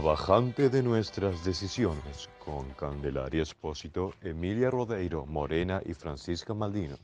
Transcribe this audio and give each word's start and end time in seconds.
La 0.00 0.06
bajante 0.06 0.70
de 0.70 0.82
nuestras 0.82 1.44
decisiones 1.44 2.30
con 2.38 2.70
Candelaria 2.70 3.42
Espósito, 3.42 4.14
Emilia 4.22 4.70
Rodeiro, 4.70 5.26
Morena 5.26 5.82
y 5.84 5.92
Francisca 5.92 6.54
Maldino. 6.54 6.96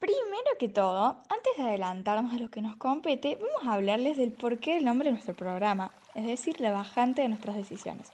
Primero 0.00 0.50
que 0.58 0.68
todo, 0.68 1.18
antes 1.28 1.56
de 1.56 1.62
adelantarnos 1.62 2.34
a 2.34 2.38
lo 2.38 2.50
que 2.50 2.60
nos 2.60 2.74
compete, 2.74 3.38
vamos 3.40 3.68
a 3.68 3.74
hablarles 3.74 4.16
del 4.16 4.32
porqué 4.32 4.74
del 4.74 4.86
nombre 4.86 5.06
de 5.06 5.12
nuestro 5.12 5.34
programa, 5.34 5.92
es 6.16 6.26
decir, 6.26 6.60
la 6.60 6.72
bajante 6.72 7.22
de 7.22 7.28
nuestras 7.28 7.54
decisiones. 7.54 8.10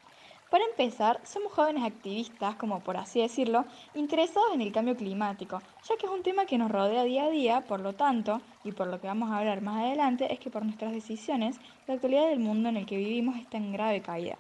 Para 0.51 0.65
empezar, 0.65 1.21
somos 1.25 1.53
jóvenes 1.53 1.85
activistas, 1.85 2.57
como 2.57 2.81
por 2.81 2.97
así 2.97 3.21
decirlo, 3.21 3.67
interesados 3.95 4.55
en 4.55 4.63
el 4.63 4.73
cambio 4.73 4.97
climático, 4.97 5.61
ya 5.87 5.97
que 5.99 6.07
es 6.07 6.13
un 6.13 6.23
tema 6.23 6.47
que 6.47 6.57
nos 6.57 6.71
rodea 6.71 7.05
día 7.05 7.25
a 7.25 7.31
día, 7.31 7.61
por 7.67 7.81
lo 7.81 7.93
tanto, 7.93 8.41
y 8.65 8.73
por 8.73 8.87
lo 8.87 8.99
que 8.99 9.09
vamos 9.09 9.31
a 9.31 9.39
hablar 9.39 9.61
más 9.61 9.85
adelante, 9.85 10.33
es 10.33 10.41
que 10.41 10.49
por 10.49 10.65
nuestras 10.65 10.93
decisiones, 10.93 11.61
la 11.87 11.95
actualidad 11.95 12.29
del 12.29 12.39
mundo 12.39 12.71
en 12.71 12.79
el 12.79 12.87
que 12.87 12.97
vivimos 12.97 13.37
está 13.37 13.59
en 13.59 13.73
grave 13.73 14.01
caída. 14.01 14.39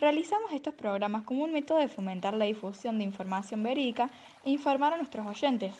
Realizamos 0.00 0.52
estos 0.52 0.74
programas 0.74 1.22
como 1.22 1.44
un 1.44 1.52
método 1.52 1.78
de 1.78 1.88
fomentar 1.88 2.34
la 2.34 2.46
difusión 2.46 2.98
de 2.98 3.04
información 3.04 3.62
verídica 3.62 4.10
e 4.44 4.50
informar 4.50 4.92
a 4.92 4.96
nuestros 4.96 5.24
oyentes, 5.24 5.72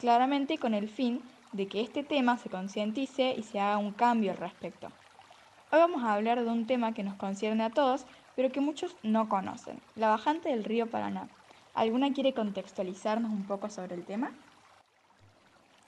claramente 0.00 0.58
con 0.58 0.74
el 0.74 0.88
fin 0.88 1.22
de 1.52 1.68
que 1.68 1.82
este 1.82 2.02
tema 2.02 2.36
se 2.36 2.50
concientice 2.50 3.32
y 3.38 3.44
se 3.44 3.60
haga 3.60 3.78
un 3.78 3.92
cambio 3.92 4.32
al 4.32 4.38
respecto. 4.38 4.88
Hoy 5.70 5.78
vamos 5.78 6.02
a 6.02 6.14
hablar 6.14 6.44
de 6.44 6.50
un 6.50 6.66
tema 6.66 6.94
que 6.94 7.02
nos 7.02 7.14
concierne 7.14 7.64
a 7.64 7.70
todos, 7.70 8.06
pero 8.36 8.50
que 8.50 8.60
muchos 8.60 8.96
no 9.02 9.28
conocen, 9.28 9.80
la 9.96 10.08
bajante 10.08 10.48
del 10.48 10.64
río 10.64 10.86
Paraná. 10.90 11.28
¿Alguna 11.74 12.12
quiere 12.12 12.34
contextualizarnos 12.34 13.30
un 13.30 13.46
poco 13.46 13.68
sobre 13.68 13.94
el 13.94 14.04
tema? 14.04 14.32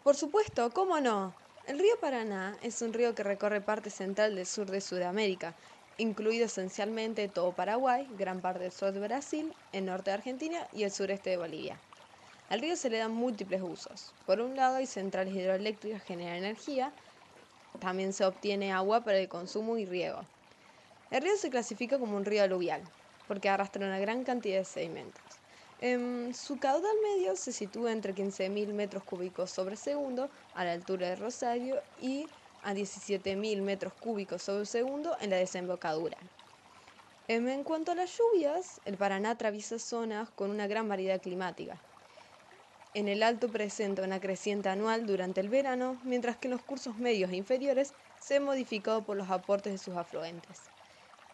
Por 0.02 0.16
supuesto, 0.16 0.70
¿cómo 0.70 1.00
no? 1.00 1.34
El 1.66 1.78
río 1.78 1.98
Paraná 2.00 2.56
es 2.62 2.80
un 2.82 2.92
río 2.92 3.14
que 3.14 3.24
recorre 3.24 3.60
parte 3.60 3.90
central 3.90 4.36
del 4.36 4.46
sur 4.46 4.70
de 4.70 4.80
Sudamérica, 4.80 5.54
incluido 5.98 6.46
esencialmente 6.46 7.28
todo 7.28 7.52
Paraguay, 7.52 8.06
gran 8.18 8.40
parte 8.40 8.64
del 8.64 8.72
sur 8.72 8.92
de 8.92 9.00
Brasil, 9.00 9.52
el 9.72 9.86
norte 9.86 10.10
de 10.10 10.14
Argentina 10.14 10.68
y 10.72 10.84
el 10.84 10.90
sureste 10.90 11.30
de 11.30 11.36
Bolivia. 11.38 11.80
Al 12.48 12.60
río 12.60 12.76
se 12.76 12.90
le 12.90 12.98
dan 12.98 13.12
múltiples 13.12 13.62
usos. 13.62 14.14
Por 14.24 14.40
un 14.40 14.54
lado 14.54 14.76
hay 14.76 14.86
centrales 14.86 15.34
hidroeléctricas 15.34 16.02
que 16.02 16.14
generan 16.14 16.36
energía, 16.36 16.92
también 17.80 18.12
se 18.12 18.24
obtiene 18.24 18.72
agua 18.72 19.02
para 19.02 19.18
el 19.18 19.28
consumo 19.28 19.76
y 19.76 19.84
riego. 19.86 20.20
El 21.08 21.22
río 21.22 21.36
se 21.36 21.50
clasifica 21.50 22.00
como 22.00 22.16
un 22.16 22.24
río 22.24 22.42
aluvial, 22.42 22.82
porque 23.28 23.48
arrastra 23.48 23.86
una 23.86 24.00
gran 24.00 24.24
cantidad 24.24 24.58
de 24.58 24.64
sedimentos. 24.64 25.22
En 25.80 26.34
su 26.34 26.58
caudal 26.58 26.96
medio 27.02 27.36
se 27.36 27.52
sitúa 27.52 27.92
entre 27.92 28.12
15.000 28.12 28.72
metros 28.72 29.04
cúbicos 29.04 29.50
sobre 29.50 29.76
segundo 29.76 30.28
a 30.54 30.64
la 30.64 30.72
altura 30.72 31.08
de 31.08 31.16
Rosario 31.16 31.80
y 32.00 32.26
a 32.64 32.74
17.000 32.74 33.62
metros 33.62 33.92
cúbicos 34.00 34.42
sobre 34.42 34.66
segundo 34.66 35.16
en 35.20 35.30
la 35.30 35.36
desembocadura. 35.36 36.16
En 37.28 37.62
cuanto 37.62 37.92
a 37.92 37.94
las 37.94 38.18
lluvias, 38.18 38.80
el 38.84 38.96
Paraná 38.96 39.30
atraviesa 39.30 39.78
zonas 39.78 40.28
con 40.30 40.50
una 40.50 40.66
gran 40.66 40.88
variedad 40.88 41.20
climática. 41.20 41.76
En 42.94 43.06
el 43.06 43.22
alto 43.22 43.48
presenta 43.48 44.02
una 44.02 44.18
creciente 44.18 44.70
anual 44.70 45.06
durante 45.06 45.40
el 45.40 45.50
verano, 45.50 46.00
mientras 46.02 46.36
que 46.36 46.48
en 46.48 46.52
los 46.52 46.62
cursos 46.62 46.96
medios 46.96 47.30
e 47.30 47.36
inferiores 47.36 47.92
se 48.20 48.36
ha 48.36 48.40
modificado 48.40 49.04
por 49.04 49.16
los 49.16 49.30
aportes 49.30 49.72
de 49.72 49.78
sus 49.78 49.96
afluentes 49.96 50.62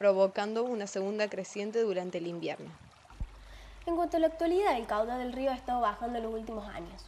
provocando 0.03 0.65
una 0.65 0.89
segunda 0.89 1.29
creciente 1.29 1.81
durante 1.81 2.19
el 2.19 2.27
invierno. 2.27 2.69
En 3.87 3.95
cuanto 3.95 4.17
a 4.17 4.21
la 4.21 4.27
actualidad, 4.27 4.77
el 4.77 4.89
caudal 4.89 5.21
del 5.21 5.33
río 5.33 5.53
ha 5.53 5.55
estado 5.55 5.81
bajando 5.81 6.19
en 6.19 6.25
los 6.25 6.35
últimos 6.35 6.67
años. 6.67 7.05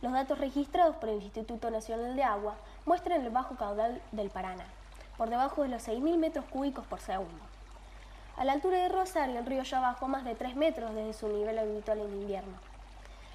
Los 0.00 0.14
datos 0.14 0.38
registrados 0.38 0.96
por 0.96 1.10
el 1.10 1.20
Instituto 1.20 1.70
Nacional 1.70 2.16
de 2.16 2.22
Agua 2.22 2.54
muestran 2.86 3.20
el 3.20 3.28
bajo 3.28 3.56
caudal 3.56 4.00
del 4.12 4.30
Paraná, 4.30 4.64
por 5.18 5.28
debajo 5.28 5.62
de 5.62 5.68
los 5.68 5.86
6.000 5.86 6.16
metros 6.16 6.46
cúbicos 6.46 6.86
por 6.86 7.00
segundo. 7.00 7.38
A 8.38 8.46
la 8.46 8.52
altura 8.52 8.78
de 8.78 8.88
Rosario, 8.88 9.38
el 9.38 9.44
río 9.44 9.62
ya 9.62 9.80
bajó 9.80 10.08
más 10.08 10.24
de 10.24 10.34
3 10.34 10.56
metros 10.56 10.94
desde 10.94 11.12
su 11.12 11.28
nivel 11.28 11.58
habitual 11.58 11.98
en 11.98 12.14
invierno. 12.14 12.56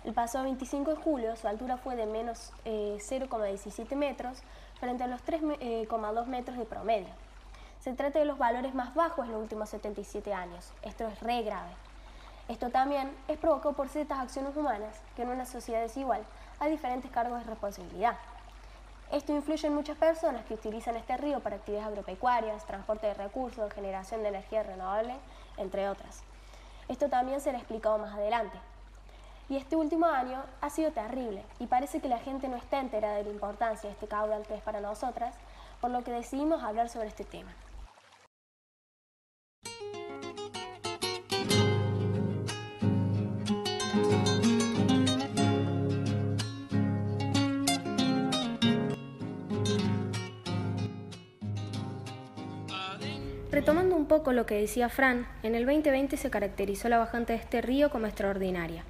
El 0.06 0.16
pasado 0.16 0.46
25 0.46 0.90
de 0.90 0.98
julio, 0.98 1.36
su 1.36 1.48
altura 1.48 1.78
fue 1.78 1.96
de 1.96 2.08
menos 2.08 2.52
0,17 2.66 3.92
eh, 3.92 3.96
metros 3.96 4.40
frente 4.80 5.04
a 5.04 5.08
los 5.08 5.24
3,2 5.24 5.58
eh, 5.60 6.26
metros 6.26 6.58
de 6.58 6.66
promedio. 6.66 7.23
Se 7.84 7.92
trata 7.92 8.20
de 8.20 8.24
los 8.24 8.38
valores 8.38 8.74
más 8.74 8.96
bajos 8.96 9.26
en 9.26 9.34
los 9.34 9.42
últimos 9.42 9.68
77 9.68 10.34
años. 10.34 10.72
Esto 10.84 11.06
es 11.06 11.20
re 11.20 11.42
grave. 11.42 11.72
Esto 12.48 12.70
también 12.70 13.12
es 13.28 13.38
provocado 13.38 13.76
por 13.76 13.90
ciertas 13.90 14.20
acciones 14.20 14.56
humanas 14.56 15.02
que 15.18 15.24
en 15.24 15.28
una 15.28 15.46
sociedad 15.46 15.82
desigual 15.82 16.24
hay 16.62 16.72
diferentes 16.72 17.12
cargos 17.12 17.40
de 17.40 17.50
responsabilidad. 17.50 18.16
Esto 19.12 19.34
influye 19.34 19.68
en 19.68 19.76
muchas 19.76 19.98
personas 19.98 20.46
que 20.46 20.54
utilizan 20.54 20.96
este 20.96 21.18
río 21.18 21.42
para 21.42 21.58
actividades 21.58 21.90
agropecuarias, 21.90 22.66
transporte 22.66 23.08
de 23.08 23.16
recursos, 23.16 23.74
generación 23.74 24.22
de 24.22 24.30
energía 24.30 24.64
renovable, 24.64 25.16
entre 25.58 25.90
otras. 25.90 26.24
Esto 26.88 27.10
también 27.10 27.42
será 27.42 27.58
explicado 27.58 27.98
más 27.98 28.14
adelante. 28.14 28.58
Y 29.50 29.58
este 29.58 29.76
último 29.76 30.06
año 30.06 30.42
ha 30.62 30.70
sido 30.70 30.94
terrible 30.94 31.44
y 31.60 31.68
parece 31.68 32.00
que 32.00 32.08
la 32.08 32.20
gente 32.20 32.48
no 32.48 32.56
está 32.56 32.80
entera 32.80 33.12
de 33.12 33.26
la 33.26 33.30
importancia 33.30 33.90
de 33.90 33.94
este 33.94 34.08
caudal 34.08 34.48
que 34.48 34.56
es 34.56 34.62
para 34.62 34.80
nosotras, 34.80 35.36
por 35.82 35.92
lo 35.92 36.02
que 36.02 36.12
decidimos 36.14 36.64
hablar 36.64 36.88
sobre 36.88 37.10
este 37.10 37.26
tema. 37.26 37.52
Retomando 53.54 53.96
un 53.96 54.08
poco 54.08 54.34
lo 54.34 54.48
que 54.48 54.60
decía 54.60 54.90
Fran, 54.90 55.28
en 55.44 55.54
el 55.54 55.68
2020 55.68 56.18
se 56.18 56.32
caracterizó 56.32 56.90
la 56.90 56.98
bajante 56.98 57.34
de 57.34 57.40
este 57.40 57.62
río 57.62 57.92
como 57.92 58.08
extraordinaria. 58.08 58.84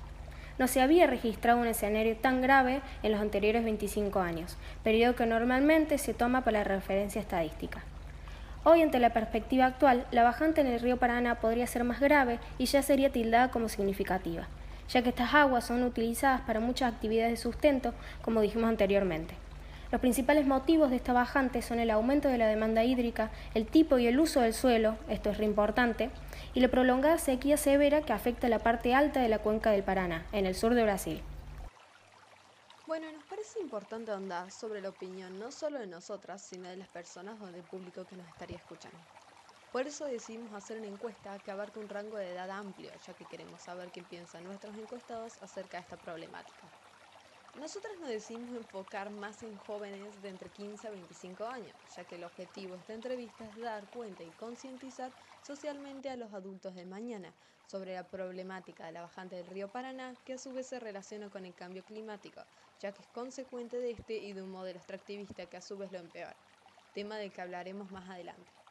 No 0.58 0.70
se 0.70 0.80
había 0.80 1.06
registrado 1.06 1.60
un 1.60 1.68
escenario 1.68 2.16
tan 2.16 2.42
grave 2.42 2.80
en 3.04 3.12
los 3.12 3.20
anteriores 3.20 3.66
25 3.66 4.22
años, 4.22 4.56
periodo 4.82 5.18
que 5.18 5.26
normalmente 5.26 5.98
se 5.98 6.14
toma 6.14 6.46
para 6.46 6.60
la 6.60 6.64
referencia 6.64 7.20
estadística. 7.20 7.84
Hoy, 8.64 8.82
ante 8.82 9.00
la 9.00 9.12
perspectiva 9.12 9.66
actual, 9.66 10.08
la 10.12 10.24
bajante 10.24 10.62
en 10.62 10.68
el 10.68 10.80
río 10.80 10.96
Paraná 10.96 11.42
podría 11.42 11.68
ser 11.68 11.84
más 11.84 12.00
grave 12.00 12.40
y 12.58 12.64
ya 12.64 12.82
sería 12.82 13.12
tildada 13.12 13.52
como 13.52 13.68
significativa, 13.68 14.48
ya 14.88 15.02
que 15.02 15.10
estas 15.10 15.34
aguas 15.34 15.66
son 15.66 15.84
utilizadas 15.84 16.40
para 16.40 16.62
muchas 16.62 16.94
actividades 16.94 17.32
de 17.32 17.38
sustento, 17.38 17.94
como 18.22 18.40
dijimos 18.40 18.70
anteriormente. 18.70 19.43
Los 19.94 20.02
principales 20.02 20.48
motivos 20.48 20.90
de 20.90 20.96
esta 20.96 21.14
bajante 21.14 21.62
son 21.62 21.78
el 21.78 21.92
aumento 21.92 22.28
de 22.28 22.40
la 22.40 22.48
demanda 22.48 22.84
hídrica, 22.84 23.30
el 23.54 23.68
tipo 23.68 24.00
y 24.00 24.08
el 24.08 24.20
uso 24.20 24.42
del 24.42 24.56
suelo, 24.56 24.98
esto 25.08 25.30
es 25.30 25.38
re 25.38 25.46
importante, 25.46 26.10
y 26.56 26.62
la 26.62 26.68
prolongada 26.68 27.20
sequía 27.20 27.58
severa 27.58 28.02
que 28.02 28.12
afecta 28.12 28.50
la 28.50 28.58
parte 28.58 28.96
alta 28.96 29.22
de 29.22 29.30
la 29.30 29.38
cuenca 29.38 29.70
del 29.70 29.84
Paraná, 29.84 30.26
en 30.32 30.48
el 30.48 30.56
sur 30.56 30.74
de 30.74 30.82
Brasil. 30.82 31.22
Bueno, 32.88 33.06
nos 33.12 33.24
parece 33.26 33.60
importante 33.60 34.10
ahondar 34.10 34.50
sobre 34.50 34.82
la 34.82 34.90
opinión 34.90 35.38
no 35.38 35.52
solo 35.52 35.78
de 35.78 35.86
nosotras, 35.86 36.42
sino 36.42 36.70
de 36.70 36.78
las 36.78 36.88
personas 36.88 37.40
o 37.40 37.46
del 37.46 37.62
público 37.62 38.04
que 38.04 38.16
nos 38.16 38.28
estaría 38.30 38.58
escuchando. 38.58 38.98
Por 39.72 39.86
eso 39.86 40.06
decidimos 40.06 40.52
hacer 40.54 40.80
una 40.80 40.88
encuesta 40.88 41.38
que 41.38 41.52
abarca 41.52 41.80
un 41.80 41.88
rango 41.88 42.18
de 42.18 42.32
edad 42.32 42.50
amplio, 42.50 42.90
ya 43.06 43.14
que 43.14 43.26
queremos 43.26 43.62
saber 43.62 43.92
qué 43.92 44.02
piensan 44.02 44.44
nuestros 44.44 44.76
encuestados 44.76 45.34
acerca 45.44 45.78
de 45.78 45.84
esta 45.84 45.98
problemática. 45.98 46.83
Nosotras 47.54 48.00
nos 48.00 48.10
decidimos 48.10 48.56
enfocar 48.56 49.12
más 49.12 49.44
en 49.44 49.56
jóvenes 49.58 50.22
de 50.24 50.30
entre 50.30 50.50
15 50.50 50.88
a 50.88 50.92
25 50.92 51.46
años, 51.46 51.76
ya 51.96 52.04
que 52.04 52.16
el 52.16 52.24
objetivo 52.24 52.74
de 52.74 52.80
esta 52.80 52.96
entrevista 52.96 53.48
es 53.48 53.56
dar 53.56 53.88
cuenta 53.92 54.24
y 54.24 54.32
concientizar 54.32 55.14
socialmente 55.44 56.10
a 56.10 56.18
los 56.18 56.34
adultos 56.34 56.74
de 56.74 56.88
mañana 56.88 57.36
sobre 57.68 57.94
la 57.94 58.10
problemática 58.10 58.88
de 58.88 58.94
la 58.94 59.02
bajante 59.02 59.36
del 59.36 59.46
río 59.46 59.72
Paraná, 59.72 60.16
que 60.26 60.34
a 60.34 60.40
su 60.40 60.52
vez 60.52 60.66
se 60.66 60.80
relaciona 60.80 61.30
con 61.30 61.46
el 61.46 61.54
cambio 61.54 61.86
climático, 61.86 62.42
ya 62.80 62.92
que 62.92 63.04
es 63.04 63.08
consecuente 63.10 63.80
de 63.80 63.92
este 63.92 64.18
y 64.18 64.34
de 64.34 64.42
un 64.42 64.50
modelo 64.50 64.80
extractivista 64.80 65.46
que 65.46 65.58
a 65.58 65.62
su 65.62 65.78
vez 65.78 65.92
lo 65.92 66.00
empeora, 66.00 66.36
tema 66.92 67.18
del 67.18 67.32
que 67.32 67.42
hablaremos 67.42 67.92
más 67.92 68.10
adelante. 68.10 68.63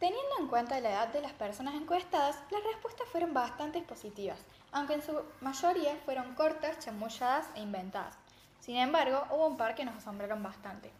Teniendo 0.00 0.38
en 0.38 0.46
cuenta 0.46 0.80
la 0.80 0.92
edad 0.92 1.08
de 1.08 1.20
las 1.20 1.34
personas 1.34 1.74
encuestadas, 1.74 2.38
las 2.50 2.64
respuestas 2.64 3.06
fueron 3.08 3.34
bastante 3.34 3.82
positivas, 3.82 4.38
aunque 4.72 4.94
en 4.94 5.02
su 5.02 5.12
mayoría 5.42 5.94
fueron 6.06 6.34
cortas, 6.34 6.78
chamulladas 6.78 7.50
e 7.54 7.60
inventadas. 7.60 8.16
Sin 8.60 8.76
embargo, 8.76 9.22
hubo 9.30 9.46
un 9.46 9.58
par 9.58 9.74
que 9.74 9.84
nos 9.84 9.94
asombraron 9.96 10.42
bastante. 10.42 10.90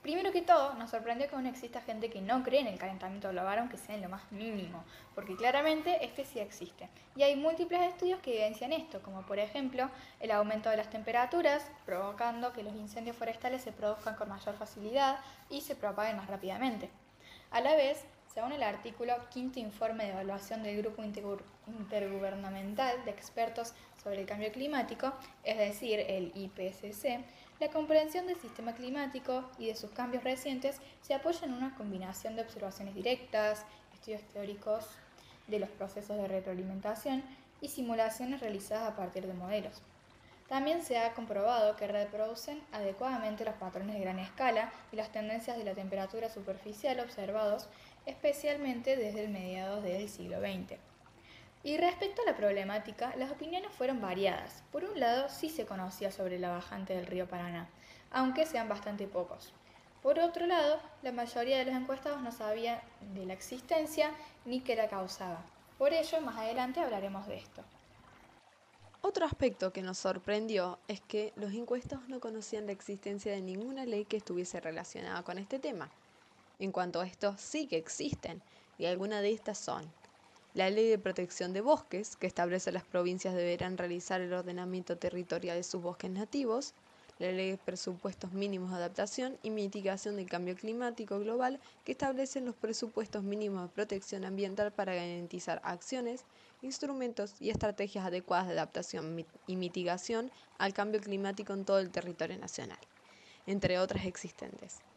Primero 0.00 0.32
que 0.32 0.40
todo, 0.40 0.72
nos 0.76 0.88
sorprendió 0.88 1.28
que 1.28 1.34
aún 1.34 1.44
exista 1.44 1.82
gente 1.82 2.08
que 2.08 2.22
no 2.22 2.42
cree 2.42 2.60
en 2.60 2.68
el 2.68 2.78
calentamiento 2.78 3.28
global, 3.28 3.58
aunque 3.58 3.76
sea 3.76 3.94
en 3.94 4.00
lo 4.00 4.08
más 4.08 4.22
mínimo, 4.32 4.82
porque 5.14 5.36
claramente 5.36 6.02
este 6.02 6.24
sí 6.24 6.38
existe. 6.38 6.88
Y 7.16 7.22
hay 7.24 7.36
múltiples 7.36 7.82
estudios 7.82 8.20
que 8.20 8.30
evidencian 8.30 8.72
esto, 8.72 9.02
como 9.02 9.20
por 9.20 9.38
ejemplo 9.38 9.90
el 10.18 10.30
aumento 10.30 10.70
de 10.70 10.78
las 10.78 10.88
temperaturas, 10.88 11.70
provocando 11.84 12.54
que 12.54 12.62
los 12.62 12.74
incendios 12.74 13.18
forestales 13.18 13.60
se 13.60 13.72
produzcan 13.72 14.14
con 14.14 14.30
mayor 14.30 14.54
facilidad 14.54 15.18
y 15.50 15.60
se 15.60 15.76
propaguen 15.76 16.16
más 16.16 16.28
rápidamente. 16.28 16.88
A 17.50 17.60
la 17.60 17.74
vez, 17.74 18.06
según 18.32 18.52
el 18.52 18.62
artículo 18.62 19.14
Quinto 19.30 19.58
Informe 19.58 20.04
de 20.04 20.10
Evaluación 20.10 20.62
del 20.62 20.82
Grupo 20.82 21.02
Intergubernamental 21.02 23.04
de 23.04 23.10
Expertos 23.10 23.74
sobre 24.02 24.20
el 24.20 24.26
Cambio 24.26 24.52
Climático, 24.52 25.12
es 25.42 25.58
decir, 25.58 26.00
el 26.00 26.32
IPCC, 26.34 27.24
la 27.58 27.68
comprensión 27.68 28.26
del 28.26 28.40
sistema 28.40 28.74
climático 28.74 29.44
y 29.58 29.66
de 29.66 29.74
sus 29.74 29.90
cambios 29.90 30.24
recientes 30.24 30.80
se 31.02 31.14
apoya 31.14 31.44
en 31.44 31.54
una 31.54 31.74
combinación 31.74 32.36
de 32.36 32.42
observaciones 32.42 32.94
directas, 32.94 33.66
estudios 33.92 34.22
teóricos 34.32 34.86
de 35.48 35.58
los 35.58 35.70
procesos 35.70 36.16
de 36.16 36.28
retroalimentación 36.28 37.22
y 37.60 37.68
simulaciones 37.68 38.40
realizadas 38.40 38.90
a 38.90 38.96
partir 38.96 39.26
de 39.26 39.34
modelos. 39.34 39.82
También 40.50 40.82
se 40.82 40.98
ha 40.98 41.14
comprobado 41.14 41.76
que 41.76 41.86
reproducen 41.86 42.60
adecuadamente 42.72 43.44
los 43.44 43.54
patrones 43.54 43.94
de 43.94 44.00
gran 44.00 44.18
escala 44.18 44.72
y 44.90 44.96
las 44.96 45.12
tendencias 45.12 45.56
de 45.56 45.62
la 45.62 45.74
temperatura 45.74 46.28
superficial 46.28 46.98
observados 46.98 47.68
especialmente 48.06 48.96
desde 48.96 49.24
el 49.24 49.30
mediados 49.30 49.82
del 49.82 50.08
siglo 50.08 50.40
XX. 50.40 50.78
Y 51.62 51.76
respecto 51.76 52.22
a 52.22 52.30
la 52.30 52.36
problemática, 52.36 53.14
las 53.16 53.30
opiniones 53.30 53.70
fueron 53.72 54.00
variadas. 54.00 54.62
Por 54.72 54.84
un 54.84 54.98
lado, 54.98 55.28
sí 55.28 55.50
se 55.50 55.66
conocía 55.66 56.10
sobre 56.10 56.38
la 56.38 56.50
bajante 56.50 56.94
del 56.94 57.06
río 57.06 57.28
Paraná, 57.28 57.68
aunque 58.10 58.46
sean 58.46 58.68
bastante 58.68 59.06
pocos. 59.06 59.52
Por 60.02 60.18
otro 60.18 60.46
lado, 60.46 60.80
la 61.02 61.12
mayoría 61.12 61.58
de 61.58 61.66
los 61.66 61.74
encuestados 61.74 62.22
no 62.22 62.32
sabían 62.32 62.80
de 63.12 63.26
la 63.26 63.34
existencia 63.34 64.10
ni 64.46 64.60
qué 64.60 64.74
la 64.74 64.88
causaba. 64.88 65.44
Por 65.76 65.92
ello, 65.92 66.20
más 66.22 66.38
adelante 66.38 66.80
hablaremos 66.80 67.26
de 67.26 67.36
esto. 67.36 67.62
Otro 69.02 69.26
aspecto 69.26 69.72
que 69.72 69.82
nos 69.82 69.98
sorprendió 69.98 70.78
es 70.88 71.00
que 71.00 71.32
los 71.36 71.52
encuestados 71.52 72.08
no 72.08 72.20
conocían 72.20 72.66
la 72.66 72.72
existencia 72.72 73.32
de 73.32 73.40
ninguna 73.40 73.84
ley 73.84 74.04
que 74.04 74.18
estuviese 74.18 74.60
relacionada 74.60 75.22
con 75.22 75.38
este 75.38 75.58
tema. 75.58 75.90
En 76.60 76.72
cuanto 76.72 77.00
a 77.00 77.06
esto, 77.06 77.34
sí 77.38 77.66
que 77.66 77.78
existen, 77.78 78.42
y 78.78 78.84
algunas 78.84 79.22
de 79.22 79.32
estas 79.32 79.58
son 79.58 79.90
la 80.52 80.68
Ley 80.68 80.88
de 80.88 80.98
Protección 80.98 81.52
de 81.54 81.62
Bosques, 81.62 82.16
que 82.16 82.26
establece 82.26 82.70
las 82.70 82.82
provincias 82.82 83.34
deberán 83.34 83.78
realizar 83.78 84.20
el 84.20 84.32
ordenamiento 84.32 84.98
territorial 84.98 85.56
de 85.56 85.62
sus 85.62 85.80
bosques 85.80 86.10
nativos, 86.10 86.74
la 87.18 87.32
Ley 87.32 87.52
de 87.52 87.56
Presupuestos 87.56 88.32
Mínimos 88.32 88.70
de 88.70 88.76
Adaptación 88.76 89.38
y 89.42 89.50
Mitigación 89.50 90.16
del 90.16 90.28
Cambio 90.28 90.54
Climático 90.56 91.18
Global, 91.20 91.60
que 91.84 91.92
establece 91.92 92.40
los 92.40 92.56
presupuestos 92.56 93.22
mínimos 93.22 93.62
de 93.62 93.74
protección 93.74 94.24
ambiental 94.24 94.72
para 94.72 94.94
garantizar 94.94 95.62
acciones, 95.64 96.24
instrumentos 96.60 97.36
y 97.40 97.50
estrategias 97.50 98.04
adecuadas 98.04 98.48
de 98.48 98.54
adaptación 98.54 99.24
y 99.46 99.56
mitigación 99.56 100.30
al 100.58 100.74
cambio 100.74 101.00
climático 101.00 101.54
en 101.54 101.64
todo 101.64 101.78
el 101.78 101.90
territorio 101.90 102.36
nacional, 102.38 102.78
entre 103.46 103.78
otras 103.78 104.04
existentes. 104.04 104.89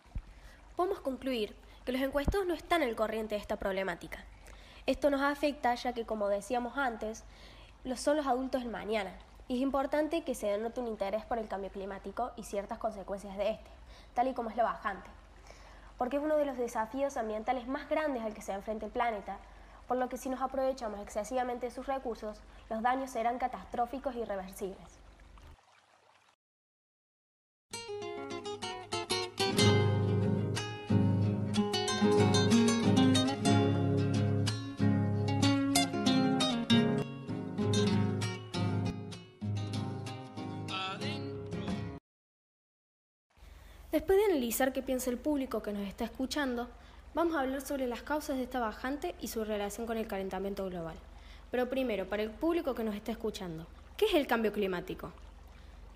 Podemos 0.75 0.99
concluir 0.99 1.55
que 1.85 1.91
los 1.91 2.01
encuestados 2.01 2.47
no 2.47 2.53
están 2.53 2.81
al 2.81 2.95
corriente 2.95 3.35
de 3.35 3.41
esta 3.41 3.57
problemática 3.57 4.25
esto 4.85 5.09
nos 5.09 5.21
afecta 5.21 5.73
ya 5.75 5.93
que, 5.93 6.05
como 6.05 6.27
decíamos 6.27 6.77
antes, 6.77 7.23
son 7.95 8.17
los 8.17 8.27
adultos 8.27 8.63
del 8.63 8.71
mañana. 8.71 9.13
Y 9.47 9.55
es 9.55 9.61
importante 9.61 10.23
que 10.23 10.35
se 10.35 10.47
denote 10.47 10.81
un 10.81 10.87
interés 10.87 11.23
por 11.23 11.37
el 11.37 11.47
cambio 11.47 11.69
climático 11.69 12.31
y 12.35 12.43
ciertas 12.43 12.79
consecuencias 12.79 13.37
de 13.37 13.51
este, 13.51 13.69
tal 14.13 14.27
y 14.27 14.33
como 14.33 14.49
es 14.49 14.57
lo 14.57 14.63
bajante. 14.63 15.09
Porque 15.97 16.17
es 16.17 16.23
uno 16.23 16.35
de 16.35 16.43
los 16.43 16.57
desafíos 16.57 17.15
ambientales 17.15 17.65
más 17.65 17.87
grandes 17.87 18.23
al 18.23 18.33
que 18.33 18.41
se 18.41 18.51
enfrenta 18.51 18.85
el 18.85 18.91
planeta, 18.91 19.37
por 19.87 19.95
lo 19.95 20.09
que 20.09 20.17
si 20.17 20.27
nos 20.27 20.41
aprovechamos 20.41 20.99
excesivamente 20.99 21.67
de 21.67 21.71
sus 21.71 21.87
recursos, 21.87 22.41
los 22.69 22.81
daños 22.81 23.09
serán 23.09 23.37
catastróficos 23.37 24.15
y 24.15 24.19
irreversibles. 24.19 25.02
Después 44.03 44.19
de 44.19 44.33
analizar 44.33 44.73
qué 44.73 44.81
piensa 44.81 45.09
el 45.11 45.17
público 45.17 45.63
que 45.63 45.71
nos 45.71 45.87
está 45.87 46.03
escuchando, 46.03 46.67
vamos 47.13 47.37
a 47.37 47.39
hablar 47.39 47.61
sobre 47.61 47.87
las 47.87 48.03
causas 48.03 48.35
de 48.35 48.43
esta 48.43 48.59
bajante 48.59 49.15
y 49.21 49.29
su 49.29 49.45
relación 49.45 49.87
con 49.87 49.95
el 49.95 50.07
calentamiento 50.07 50.65
global. 50.65 50.97
Pero 51.51 51.69
primero, 51.69 52.09
para 52.09 52.21
el 52.21 52.29
público 52.29 52.75
que 52.75 52.83
nos 52.83 52.95
está 52.95 53.13
escuchando, 53.13 53.65
¿qué 53.95 54.07
es 54.07 54.15
el 54.15 54.27
cambio 54.27 54.51
climático? 54.51 55.13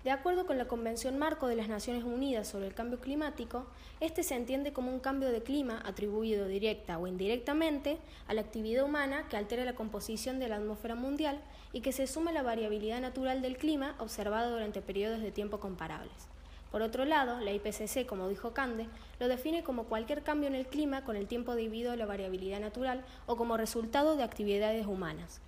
De 0.04 0.10
acuerdo 0.10 0.46
con 0.46 0.56
la 0.56 0.66
Convención 0.68 1.18
Marco 1.18 1.48
de 1.48 1.56
las 1.56 1.68
Naciones 1.68 2.02
Unidas 2.02 2.48
sobre 2.48 2.66
el 2.66 2.72
Cambio 2.72 2.98
Climático, 2.98 3.66
este 4.00 4.22
se 4.22 4.36
entiende 4.36 4.72
como 4.72 4.90
un 4.90 5.00
cambio 5.00 5.30
de 5.30 5.42
clima 5.42 5.82
atribuido 5.84 6.46
directa 6.46 6.96
o 6.96 7.06
indirectamente 7.06 7.98
a 8.26 8.32
la 8.32 8.40
actividad 8.40 8.86
humana 8.86 9.28
que 9.28 9.36
altera 9.36 9.66
la 9.66 9.74
composición 9.74 10.38
de 10.38 10.48
la 10.48 10.56
atmósfera 10.56 10.94
mundial 10.94 11.42
y 11.74 11.82
que 11.82 11.92
se 11.92 12.06
suma 12.06 12.30
a 12.30 12.32
la 12.32 12.42
variabilidad 12.42 13.02
natural 13.02 13.42
del 13.42 13.58
clima 13.58 13.96
observada 13.98 14.48
durante 14.48 14.80
periodos 14.80 15.20
de 15.20 15.30
tiempo 15.30 15.60
comparables. 15.60 16.37
Por 16.70 16.82
otro 16.82 17.06
lado, 17.06 17.40
la 17.40 17.52
IPCC, 17.52 18.06
como 18.06 18.28
dijo 18.28 18.52
Cande, 18.52 18.88
lo 19.18 19.28
define 19.28 19.64
como 19.64 19.84
cualquier 19.84 20.22
cambio 20.22 20.48
en 20.48 20.54
el 20.54 20.66
clima 20.66 21.02
con 21.02 21.16
el 21.16 21.26
tiempo 21.26 21.54
debido 21.54 21.92
a 21.92 21.96
la 21.96 22.04
variabilidad 22.04 22.60
natural 22.60 23.04
o 23.26 23.36
como 23.36 23.56
resultado 23.56 24.16
de 24.16 24.22
actividades 24.22 24.86
humanas. 24.86 25.40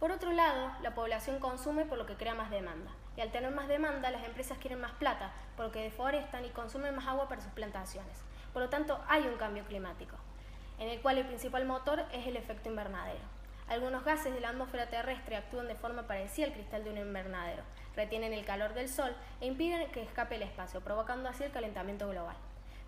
Por 0.00 0.10
otro 0.10 0.32
lado, 0.32 0.72
la 0.80 0.94
población 0.94 1.38
consume 1.38 1.84
por 1.84 1.98
lo 1.98 2.06
que 2.06 2.14
crea 2.14 2.34
más 2.34 2.50
demanda. 2.50 2.90
Y 3.16 3.20
al 3.20 3.32
tener 3.32 3.50
más 3.50 3.68
demanda, 3.68 4.10
las 4.10 4.24
empresas 4.24 4.56
quieren 4.58 4.80
más 4.80 4.92
plata, 4.92 5.32
por 5.56 5.66
lo 5.66 5.72
que 5.72 5.82
deforestan 5.82 6.44
y 6.44 6.50
consumen 6.50 6.94
más 6.94 7.08
agua 7.08 7.28
para 7.28 7.42
sus 7.42 7.50
plantaciones. 7.52 8.22
Por 8.52 8.62
lo 8.62 8.68
tanto, 8.70 9.00
hay 9.08 9.26
un 9.26 9.36
cambio 9.36 9.64
climático, 9.64 10.16
en 10.78 10.88
el 10.88 11.00
cual 11.00 11.18
el 11.18 11.26
principal 11.26 11.66
motor 11.66 12.04
es 12.12 12.26
el 12.26 12.36
efecto 12.36 12.70
invernadero. 12.70 13.24
Algunos 13.68 14.04
gases 14.04 14.32
de 14.32 14.40
la 14.40 14.50
atmósfera 14.50 14.88
terrestre 14.88 15.36
actúan 15.36 15.68
de 15.68 15.74
forma 15.74 16.06
parecida 16.06 16.46
al 16.46 16.52
cristal 16.54 16.84
de 16.84 16.90
un 16.90 16.98
invernadero, 16.98 17.64
retienen 17.98 18.32
el 18.32 18.44
calor 18.44 18.74
del 18.74 18.88
sol 18.88 19.12
e 19.40 19.46
impiden 19.46 19.90
que 19.90 20.02
escape 20.02 20.36
el 20.36 20.42
espacio, 20.42 20.80
provocando 20.80 21.28
así 21.28 21.42
el 21.42 21.50
calentamiento 21.50 22.08
global. 22.08 22.36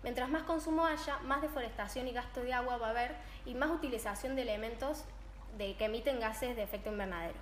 Mientras 0.03 0.29
más 0.29 0.43
consumo 0.43 0.85
haya, 0.85 1.19
más 1.19 1.41
deforestación 1.41 2.07
y 2.07 2.13
gasto 2.13 2.41
de 2.41 2.53
agua 2.53 2.77
va 2.77 2.87
a 2.87 2.89
haber 2.91 3.15
y 3.45 3.53
más 3.53 3.71
utilización 3.71 4.37
de 4.37 4.43
elementos 4.43 5.03
de, 5.57 5.75
que 5.75 5.85
emiten 5.85 6.21
gases 6.21 6.55
de 6.55 6.63
efecto 6.63 6.91
invernadero. 6.91 7.37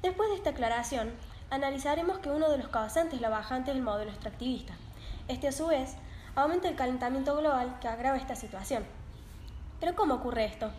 Después 0.00 0.30
de 0.30 0.36
esta 0.36 0.50
aclaración, 0.50 1.10
analizaremos 1.50 2.20
que 2.20 2.30
uno 2.30 2.48
de 2.48 2.58
los 2.58 2.68
causantes 2.68 3.14
es 3.14 3.20
la 3.20 3.28
bajante 3.28 3.72
del 3.72 3.82
modelo 3.82 4.12
extractivista. 4.12 4.74
Este 5.26 5.48
a 5.48 5.52
su 5.52 5.66
vez 5.66 5.96
aumenta 6.36 6.68
el 6.68 6.76
calentamiento 6.76 7.36
global 7.36 7.78
que 7.80 7.88
agrava 7.88 8.16
esta 8.16 8.36
situación. 8.36 8.84
Pero 9.80 9.96
¿cómo 9.96 10.14
ocurre 10.14 10.44
esto? 10.44 10.70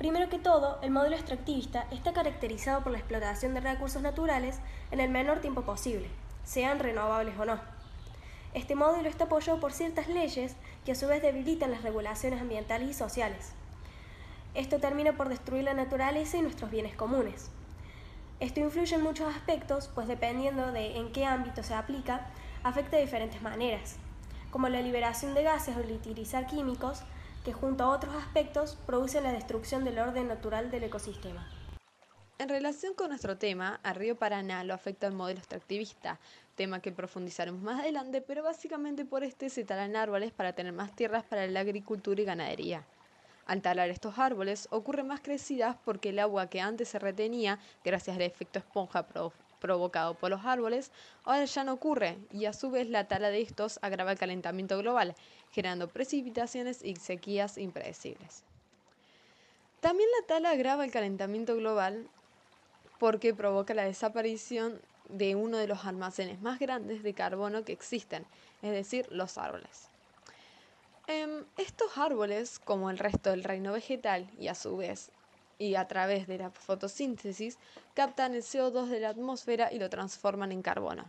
Primero 0.00 0.30
que 0.30 0.38
todo, 0.38 0.78
el 0.80 0.92
modelo 0.92 1.14
extractivista 1.14 1.86
está 1.90 2.14
caracterizado 2.14 2.82
por 2.82 2.90
la 2.90 2.96
explotación 2.96 3.52
de 3.52 3.60
recursos 3.60 4.00
naturales 4.00 4.58
en 4.90 4.98
el 4.98 5.10
menor 5.10 5.40
tiempo 5.40 5.60
posible, 5.60 6.08
sean 6.42 6.78
renovables 6.78 7.38
o 7.38 7.44
no. 7.44 7.60
Este 8.54 8.74
modelo 8.74 9.10
está 9.10 9.24
apoyado 9.24 9.60
por 9.60 9.74
ciertas 9.74 10.08
leyes 10.08 10.56
que 10.86 10.92
a 10.92 10.94
su 10.94 11.06
vez 11.06 11.20
debilitan 11.20 11.70
las 11.70 11.82
regulaciones 11.82 12.40
ambientales 12.40 12.88
y 12.88 12.94
sociales. 12.94 13.52
Esto 14.54 14.80
termina 14.80 15.18
por 15.18 15.28
destruir 15.28 15.64
la 15.64 15.74
naturaleza 15.74 16.38
y 16.38 16.40
nuestros 16.40 16.70
bienes 16.70 16.96
comunes. 16.96 17.50
Esto 18.40 18.60
influye 18.60 18.94
en 18.94 19.02
muchos 19.02 19.28
aspectos, 19.28 19.90
pues 19.94 20.08
dependiendo 20.08 20.72
de 20.72 20.96
en 20.96 21.12
qué 21.12 21.26
ámbito 21.26 21.62
se 21.62 21.74
aplica, 21.74 22.26
afecta 22.62 22.96
de 22.96 23.02
diferentes 23.02 23.42
maneras, 23.42 23.96
como 24.50 24.70
la 24.70 24.80
liberación 24.80 25.34
de 25.34 25.42
gases 25.42 25.76
o 25.76 25.80
el 25.80 25.92
utilizar 25.92 26.46
químicos, 26.46 27.02
que 27.44 27.52
junto 27.52 27.84
a 27.84 27.90
otros 27.90 28.14
aspectos 28.14 28.76
producen 28.86 29.24
la 29.24 29.32
destrucción 29.32 29.84
del 29.84 29.98
orden 29.98 30.28
natural 30.28 30.70
del 30.70 30.84
ecosistema. 30.84 31.48
En 32.38 32.48
relación 32.48 32.94
con 32.94 33.10
nuestro 33.10 33.36
tema, 33.36 33.80
a 33.82 33.92
Río 33.92 34.16
Paraná 34.16 34.64
lo 34.64 34.72
afecta 34.72 35.06
el 35.06 35.12
modelo 35.12 35.40
extractivista, 35.40 36.18
tema 36.54 36.80
que 36.80 36.90
profundizaremos 36.90 37.60
más 37.60 37.80
adelante, 37.80 38.22
pero 38.22 38.42
básicamente 38.42 39.04
por 39.04 39.24
este 39.24 39.50
se 39.50 39.64
talan 39.64 39.94
árboles 39.94 40.32
para 40.32 40.54
tener 40.54 40.72
más 40.72 40.94
tierras 40.96 41.24
para 41.24 41.46
la 41.46 41.60
agricultura 41.60 42.20
y 42.20 42.24
ganadería. 42.24 42.84
Al 43.46 43.62
talar 43.62 43.90
estos 43.90 44.18
árboles 44.18 44.68
ocurren 44.70 45.08
más 45.08 45.20
crecidas 45.20 45.76
porque 45.84 46.10
el 46.10 46.18
agua 46.18 46.48
que 46.48 46.60
antes 46.60 46.88
se 46.88 46.98
retenía, 46.98 47.58
gracias 47.84 48.16
al 48.16 48.22
efecto 48.22 48.58
esponja 48.58 49.06
provocado 49.58 50.14
por 50.14 50.30
los 50.30 50.44
árboles, 50.44 50.92
ahora 51.24 51.44
ya 51.44 51.64
no 51.64 51.72
ocurre 51.74 52.16
y 52.32 52.46
a 52.46 52.52
su 52.52 52.70
vez 52.70 52.88
la 52.88 53.08
tala 53.08 53.30
de 53.30 53.42
estos 53.42 53.78
agrava 53.82 54.12
el 54.12 54.18
calentamiento 54.18 54.78
global, 54.78 55.14
generando 55.50 55.88
precipitaciones 55.88 56.82
y 56.82 56.96
sequías 56.96 57.58
impredecibles. 57.58 58.44
También 59.80 60.08
la 60.20 60.26
tala 60.26 60.50
agrava 60.50 60.84
el 60.84 60.90
calentamiento 60.90 61.56
global 61.56 62.08
porque 62.98 63.34
provoca 63.34 63.74
la 63.74 63.84
desaparición 63.84 64.80
de 65.08 65.34
uno 65.34 65.56
de 65.56 65.66
los 65.66 65.84
almacenes 65.84 66.40
más 66.40 66.58
grandes 66.58 67.02
de 67.02 67.14
carbono 67.14 67.64
que 67.64 67.72
existen, 67.72 68.24
es 68.62 68.72
decir, 68.72 69.06
los 69.10 69.38
árboles. 69.38 69.88
Em, 71.06 71.44
estos 71.56 71.98
árboles, 71.98 72.60
como 72.60 72.90
el 72.90 72.98
resto 72.98 73.30
del 73.30 73.42
reino 73.42 73.72
vegetal 73.72 74.30
y 74.38 74.48
a 74.48 74.54
su 74.54 74.76
vez 74.76 75.10
y 75.58 75.74
a 75.74 75.88
través 75.88 76.28
de 76.28 76.38
la 76.38 76.50
fotosíntesis, 76.50 77.58
captan 77.94 78.34
el 78.34 78.42
CO2 78.42 78.88
de 78.88 79.00
la 79.00 79.08
atmósfera 79.08 79.72
y 79.72 79.78
lo 79.78 79.90
transforman 79.90 80.52
en 80.52 80.62
carbono. 80.62 81.04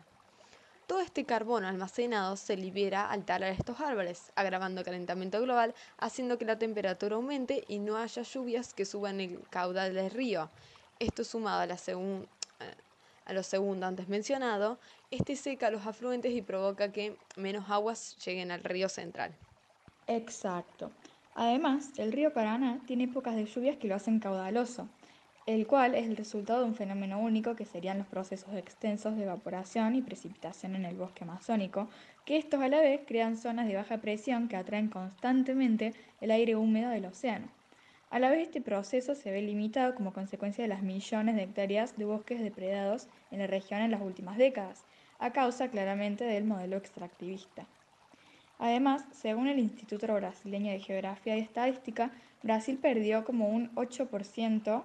Todo 0.91 0.99
este 0.99 1.23
carbono 1.23 1.69
almacenado 1.69 2.35
se 2.35 2.57
libera 2.57 3.09
al 3.09 3.23
talar 3.23 3.53
estos 3.53 3.79
árboles, 3.79 4.33
agravando 4.35 4.81
el 4.81 4.85
calentamiento 4.85 5.41
global, 5.41 5.73
haciendo 5.97 6.37
que 6.37 6.43
la 6.43 6.59
temperatura 6.59 7.15
aumente 7.15 7.63
y 7.69 7.79
no 7.79 7.95
haya 7.95 8.23
lluvias 8.23 8.73
que 8.73 8.83
suban 8.83 9.21
el 9.21 9.39
caudal 9.49 9.93
del 9.93 10.11
río. 10.11 10.49
Esto 10.99 11.23
sumado 11.23 11.61
a, 11.61 11.65
eh, 11.65 12.25
a 13.23 13.31
lo 13.31 13.41
segundo 13.41 13.85
antes 13.85 14.09
mencionado, 14.09 14.79
este 15.11 15.37
seca 15.37 15.71
los 15.71 15.87
afluentes 15.87 16.33
y 16.33 16.41
provoca 16.41 16.91
que 16.91 17.15
menos 17.37 17.69
aguas 17.69 18.17
lleguen 18.25 18.51
al 18.51 18.61
río 18.61 18.89
central. 18.89 19.33
Exacto. 20.07 20.91
Además, 21.35 21.91
el 21.99 22.11
río 22.11 22.33
Paraná 22.33 22.81
tiene 22.85 23.05
épocas 23.05 23.37
de 23.37 23.45
lluvias 23.45 23.77
que 23.77 23.87
lo 23.87 23.95
hacen 23.95 24.19
caudaloso, 24.19 24.89
el 25.51 25.67
cual 25.67 25.95
es 25.95 26.07
el 26.07 26.15
resultado 26.15 26.61
de 26.61 26.65
un 26.65 26.75
fenómeno 26.75 27.19
único 27.19 27.57
que 27.57 27.65
serían 27.65 27.97
los 27.97 28.07
procesos 28.07 28.55
extensos 28.55 29.17
de 29.17 29.23
evaporación 29.23 29.95
y 29.95 30.01
precipitación 30.01 30.75
en 30.75 30.85
el 30.85 30.95
bosque 30.95 31.25
amazónico, 31.25 31.89
que 32.23 32.37
estos 32.37 32.61
a 32.61 32.69
la 32.69 32.79
vez 32.79 33.01
crean 33.05 33.35
zonas 33.35 33.67
de 33.67 33.75
baja 33.75 33.97
presión 33.97 34.47
que 34.47 34.55
atraen 34.55 34.87
constantemente 34.87 35.93
el 36.21 36.31
aire 36.31 36.55
húmedo 36.55 36.89
del 36.91 37.05
océano. 37.05 37.47
A 38.09 38.19
la 38.19 38.29
vez 38.29 38.43
este 38.43 38.61
proceso 38.61 39.13
se 39.13 39.29
ve 39.29 39.41
limitado 39.41 39.93
como 39.93 40.13
consecuencia 40.13 40.63
de 40.63 40.69
las 40.69 40.83
millones 40.83 41.35
de 41.35 41.43
hectáreas 41.43 41.97
de 41.97 42.05
bosques 42.05 42.39
depredados 42.39 43.07
en 43.29 43.39
la 43.39 43.47
región 43.47 43.81
en 43.81 43.91
las 43.91 44.01
últimas 44.01 44.37
décadas, 44.37 44.85
a 45.19 45.31
causa 45.31 45.69
claramente 45.69 46.23
del 46.23 46.45
modelo 46.45 46.77
extractivista. 46.77 47.65
Además, 48.57 49.03
según 49.11 49.47
el 49.47 49.59
Instituto 49.59 50.13
Brasileño 50.13 50.71
de 50.71 50.79
Geografía 50.79 51.35
y 51.35 51.41
Estadística, 51.41 52.11
Brasil 52.41 52.77
perdió 52.77 53.25
como 53.25 53.49
un 53.49 53.73
8% 53.75 54.83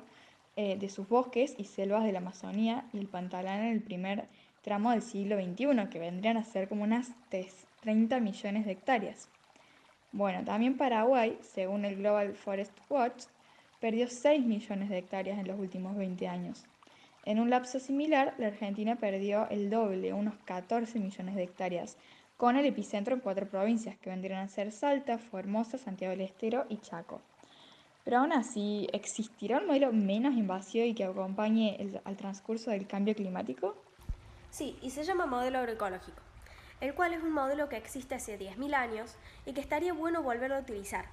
eh, 0.56 0.76
de 0.78 0.88
sus 0.88 1.08
bosques 1.08 1.54
y 1.58 1.64
selvas 1.64 2.04
de 2.04 2.12
la 2.12 2.18
Amazonía 2.18 2.86
y 2.92 2.98
el 2.98 3.08
Pantalán 3.08 3.60
en 3.60 3.72
el 3.72 3.82
primer 3.82 4.26
tramo 4.62 4.90
del 4.90 5.02
siglo 5.02 5.36
XXI, 5.36 5.88
que 5.90 5.98
vendrían 5.98 6.36
a 6.36 6.44
ser 6.44 6.68
como 6.68 6.82
unas 6.82 7.12
30 7.82 8.20
millones 8.20 8.64
de 8.64 8.72
hectáreas. 8.72 9.28
Bueno, 10.12 10.44
también 10.44 10.76
Paraguay, 10.76 11.38
según 11.42 11.84
el 11.84 11.96
Global 11.96 12.34
Forest 12.34 12.72
Watch, 12.88 13.24
perdió 13.80 14.08
6 14.08 14.44
millones 14.44 14.88
de 14.88 14.98
hectáreas 14.98 15.38
en 15.38 15.46
los 15.46 15.60
últimos 15.60 15.94
20 15.96 16.26
años. 16.26 16.64
En 17.26 17.38
un 17.38 17.50
lapso 17.50 17.78
similar, 17.78 18.34
la 18.38 18.46
Argentina 18.46 18.96
perdió 18.96 19.48
el 19.50 19.68
doble, 19.68 20.12
unos 20.12 20.36
14 20.46 20.98
millones 21.00 21.34
de 21.34 21.42
hectáreas, 21.42 21.98
con 22.36 22.56
el 22.56 22.64
epicentro 22.66 23.14
en 23.14 23.20
cuatro 23.20 23.46
provincias, 23.48 23.96
que 23.98 24.10
vendrían 24.10 24.40
a 24.40 24.48
ser 24.48 24.72
Salta, 24.72 25.18
Formosa, 25.18 25.76
Santiago 25.76 26.12
del 26.12 26.22
Estero 26.22 26.66
y 26.68 26.78
Chaco. 26.78 27.20
Pero 28.06 28.18
aún 28.18 28.32
así, 28.32 28.86
¿existirá 28.92 29.58
un 29.58 29.66
modelo 29.66 29.92
menos 29.92 30.34
invasivo 30.34 30.84
y 30.84 30.94
que 30.94 31.02
acompañe 31.02 32.00
al 32.04 32.16
transcurso 32.16 32.70
del 32.70 32.86
cambio 32.86 33.16
climático? 33.16 33.74
Sí, 34.52 34.78
y 34.80 34.90
se 34.90 35.02
llama 35.02 35.26
modelo 35.26 35.58
agroecológico, 35.58 36.20
el 36.80 36.94
cual 36.94 37.14
es 37.14 37.22
un 37.24 37.32
modelo 37.32 37.68
que 37.68 37.76
existe 37.76 38.14
hace 38.14 38.38
10.000 38.38 38.74
años 38.74 39.16
y 39.44 39.54
que 39.54 39.60
estaría 39.60 39.92
bueno 39.92 40.22
volverlo 40.22 40.54
a 40.54 40.60
utilizar. 40.60 41.06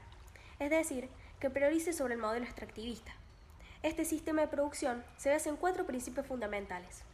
Es 0.60 0.70
decir, 0.70 1.10
que 1.40 1.50
priorice 1.50 1.94
sobre 1.94 2.14
el 2.14 2.22
modelo 2.22 2.46
extractivista. 2.46 3.12
Este 3.82 4.06
sistema 4.06 4.44
de 4.44 4.50
producción 4.50 5.04
se 5.18 5.32
basa 5.32 5.50
en 5.50 5.58
cuatro 5.58 5.88
principios 5.88 6.28
fundamentales. 6.28 7.06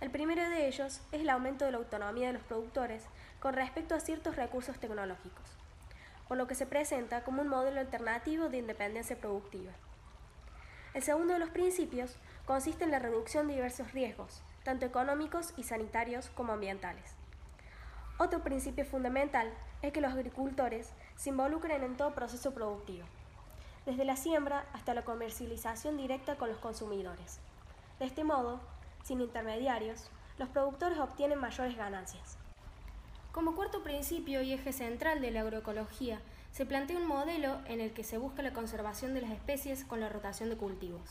El 0.00 0.08
primero 0.08 0.48
de 0.48 0.66
ellos 0.66 1.02
es 1.12 1.20
el 1.20 1.28
aumento 1.28 1.66
de 1.66 1.72
la 1.72 1.76
autonomía 1.76 2.28
de 2.28 2.32
los 2.32 2.42
productores 2.44 3.02
con 3.40 3.52
respecto 3.52 3.94
a 3.94 4.00
ciertos 4.00 4.34
recursos 4.36 4.78
tecnológicos 4.78 5.58
por 6.28 6.36
lo 6.36 6.46
que 6.46 6.54
se 6.54 6.66
presenta 6.66 7.24
como 7.24 7.42
un 7.42 7.48
modelo 7.48 7.80
alternativo 7.80 8.48
de 8.48 8.58
independencia 8.58 9.18
productiva. 9.18 9.72
El 10.94 11.02
segundo 11.02 11.34
de 11.34 11.38
los 11.38 11.50
principios 11.50 12.16
consiste 12.46 12.84
en 12.84 12.90
la 12.90 12.98
reducción 12.98 13.46
de 13.46 13.54
diversos 13.54 13.92
riesgos, 13.92 14.42
tanto 14.64 14.86
económicos 14.86 15.52
y 15.56 15.62
sanitarios 15.62 16.30
como 16.30 16.52
ambientales. 16.52 17.14
Otro 18.18 18.42
principio 18.42 18.84
fundamental 18.84 19.52
es 19.82 19.92
que 19.92 20.00
los 20.00 20.12
agricultores 20.12 20.90
se 21.16 21.28
involucren 21.28 21.82
en 21.82 21.96
todo 21.96 22.14
proceso 22.14 22.54
productivo, 22.54 23.06
desde 23.84 24.04
la 24.04 24.16
siembra 24.16 24.64
hasta 24.72 24.94
la 24.94 25.04
comercialización 25.04 25.96
directa 25.96 26.36
con 26.36 26.48
los 26.48 26.58
consumidores. 26.58 27.40
De 27.98 28.06
este 28.06 28.24
modo, 28.24 28.60
sin 29.04 29.20
intermediarios, 29.20 30.10
los 30.38 30.48
productores 30.48 30.98
obtienen 30.98 31.38
mayores 31.38 31.76
ganancias. 31.76 32.35
Como 33.36 33.54
cuarto 33.54 33.82
principio 33.82 34.40
y 34.40 34.54
eje 34.54 34.72
central 34.72 35.20
de 35.20 35.30
la 35.30 35.42
agroecología, 35.42 36.20
se 36.52 36.64
plantea 36.64 36.96
un 36.96 37.06
modelo 37.06 37.58
en 37.66 37.82
el 37.82 37.92
que 37.92 38.02
se 38.02 38.16
busca 38.16 38.40
la 38.40 38.54
conservación 38.54 39.12
de 39.12 39.20
las 39.20 39.30
especies 39.30 39.84
con 39.84 40.00
la 40.00 40.08
rotación 40.08 40.48
de 40.48 40.56
cultivos. 40.56 41.02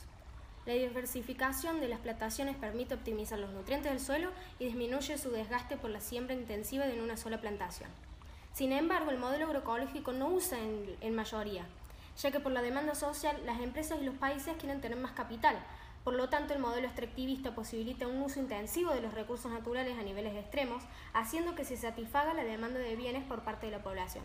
La 0.66 0.74
diversificación 0.74 1.80
de 1.82 1.88
las 1.88 2.00
plantaciones 2.00 2.56
permite 2.56 2.96
optimizar 2.96 3.38
los 3.38 3.52
nutrientes 3.52 3.92
del 3.92 4.02
suelo 4.02 4.32
y 4.58 4.66
disminuye 4.66 5.20
su 5.20 5.30
desgaste 5.30 5.78
por 5.78 5.92
la 5.92 6.00
siembra 6.00 6.34
intensiva 6.34 6.88
de 6.88 7.00
una 7.00 7.16
sola 7.16 7.42
plantación. 7.42 7.92
Sin 8.54 8.72
embargo, 8.72 9.12
el 9.12 9.20
modelo 9.20 9.46
agroecológico 9.46 10.12
no 10.12 10.30
usa 10.30 10.58
en, 10.58 10.98
en 11.02 11.14
mayoría, 11.14 11.68
ya 12.18 12.32
que 12.32 12.40
por 12.40 12.54
la 12.54 12.64
demanda 12.64 12.96
social 12.96 13.40
las 13.46 13.62
empresas 13.62 14.00
y 14.02 14.04
los 14.04 14.16
países 14.16 14.58
quieren 14.58 14.82
tener 14.82 14.98
más 14.98 15.12
capital, 15.12 15.58
por 16.06 16.14
lo 16.14 16.30
tanto, 16.30 16.54
el 16.54 16.60
modelo 16.60 16.86
extractivista 16.86 17.56
posibilita 17.56 18.08
un 18.08 18.22
uso 18.22 18.40
intensivo 18.40 18.92
de 18.94 19.02
los 19.02 19.16
recursos 19.16 19.52
naturales 19.52 19.98
a 19.98 20.04
niveles 20.04 20.36
extremos, 20.36 20.84
haciendo 21.16 21.56
que 21.56 21.66
se 21.66 21.78
satisfaga 21.78 22.36
la 22.36 22.44
demanda 22.44 22.80
de 22.80 22.96
bienes 22.96 23.24
por 23.24 23.42
parte 23.42 23.66
de 23.66 23.72
la 23.72 23.82
población. 23.82 24.24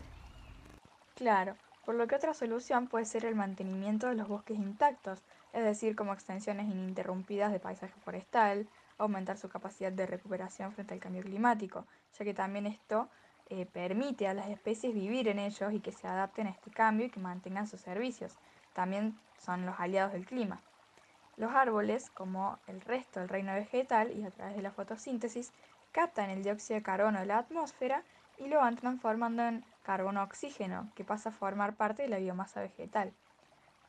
Claro, 1.15 1.55
por 1.83 1.95
lo 1.95 2.05
que 2.05 2.13
otra 2.13 2.35
solución 2.35 2.85
puede 2.85 3.05
ser 3.05 3.25
el 3.25 3.33
mantenimiento 3.33 4.07
de 4.07 4.13
los 4.13 4.27
bosques 4.27 4.59
intactos, 4.59 5.23
es 5.53 5.63
decir, 5.63 5.95
como 5.95 6.13
extensiones 6.13 6.69
ininterrumpidas 6.69 7.51
de 7.51 7.59
paisaje 7.59 7.99
forestal, 8.05 8.69
aumentar 8.99 9.39
su 9.39 9.49
capacidad 9.49 9.91
de 9.91 10.05
recuperación 10.05 10.73
frente 10.73 10.93
al 10.93 10.99
cambio 10.99 11.23
climático, 11.23 11.87
ya 12.15 12.23
que 12.23 12.35
también 12.35 12.67
esto 12.67 13.09
eh, 13.49 13.65
permite 13.65 14.27
a 14.27 14.35
las 14.35 14.49
especies 14.49 14.93
vivir 14.93 15.27
en 15.27 15.39
ellos 15.39 15.73
y 15.73 15.79
que 15.79 15.91
se 15.91 16.07
adapten 16.07 16.45
a 16.45 16.51
este 16.51 16.69
cambio 16.69 17.07
y 17.07 17.09
que 17.09 17.19
mantengan 17.19 17.67
sus 17.67 17.81
servicios. 17.81 18.35
También 18.73 19.17
son 19.39 19.65
los 19.65 19.79
aliados 19.79 20.13
del 20.13 20.27
clima. 20.27 20.61
Los 21.37 21.51
árboles, 21.53 22.09
como 22.09 22.59
el 22.67 22.81
resto 22.81 23.19
del 23.19 23.29
reino 23.29 23.53
vegetal 23.53 24.11
y 24.11 24.23
a 24.23 24.31
través 24.31 24.55
de 24.55 24.61
la 24.61 24.71
fotosíntesis, 24.71 25.51
captan 25.91 26.29
el 26.29 26.43
dióxido 26.43 26.79
de 26.79 26.83
carbono 26.83 27.19
de 27.19 27.25
la 27.25 27.39
atmósfera 27.39 28.03
y 28.37 28.47
lo 28.47 28.59
van 28.59 28.75
transformando 28.75 29.43
en 29.43 29.65
carbono-oxígeno, 29.83 30.89
que 30.95 31.03
pasa 31.03 31.29
a 31.29 31.33
formar 31.33 31.75
parte 31.75 32.03
de 32.03 32.09
la 32.09 32.17
biomasa 32.17 32.61
vegetal. 32.61 33.13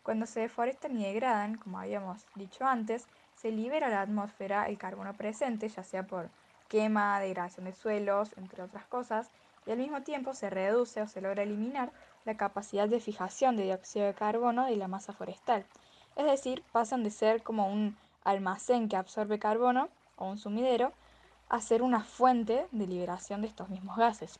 Cuando 0.02 0.26
se 0.26 0.40
deforestan 0.40 0.98
y 0.98 1.04
degradan, 1.04 1.56
como 1.56 1.78
habíamos 1.78 2.26
dicho 2.34 2.66
antes, 2.66 3.06
se 3.36 3.50
libera 3.50 3.86
a 3.86 3.90
la 3.90 4.00
atmósfera 4.02 4.66
el 4.68 4.78
carbono 4.78 5.14
presente, 5.14 5.68
ya 5.68 5.82
sea 5.84 6.06
por 6.06 6.28
quema, 6.68 7.20
degradación 7.20 7.66
de 7.66 7.72
suelos, 7.72 8.34
entre 8.36 8.62
otras 8.62 8.86
cosas, 8.86 9.30
y 9.66 9.70
al 9.70 9.78
mismo 9.78 10.02
tiempo 10.02 10.34
se 10.34 10.50
reduce 10.50 11.02
o 11.02 11.06
se 11.06 11.20
logra 11.20 11.42
eliminar 11.42 11.92
la 12.24 12.36
capacidad 12.36 12.88
de 12.88 13.00
fijación 13.00 13.56
de 13.56 13.64
dióxido 13.64 14.06
de 14.06 14.14
carbono 14.14 14.66
de 14.66 14.76
la 14.76 14.88
masa 14.88 15.12
forestal, 15.12 15.64
es 16.16 16.26
decir, 16.26 16.62
pasan 16.72 17.02
de 17.04 17.10
ser 17.10 17.42
como 17.42 17.68
un 17.68 17.96
almacén 18.24 18.88
que 18.88 18.96
absorbe 18.96 19.38
carbono 19.38 19.88
o 20.16 20.26
un 20.26 20.38
sumidero 20.38 20.92
a 21.48 21.60
ser 21.60 21.82
una 21.82 22.00
fuente 22.00 22.66
de 22.70 22.86
liberación 22.86 23.42
de 23.42 23.48
estos 23.48 23.68
mismos 23.68 23.96
gases. 23.96 24.38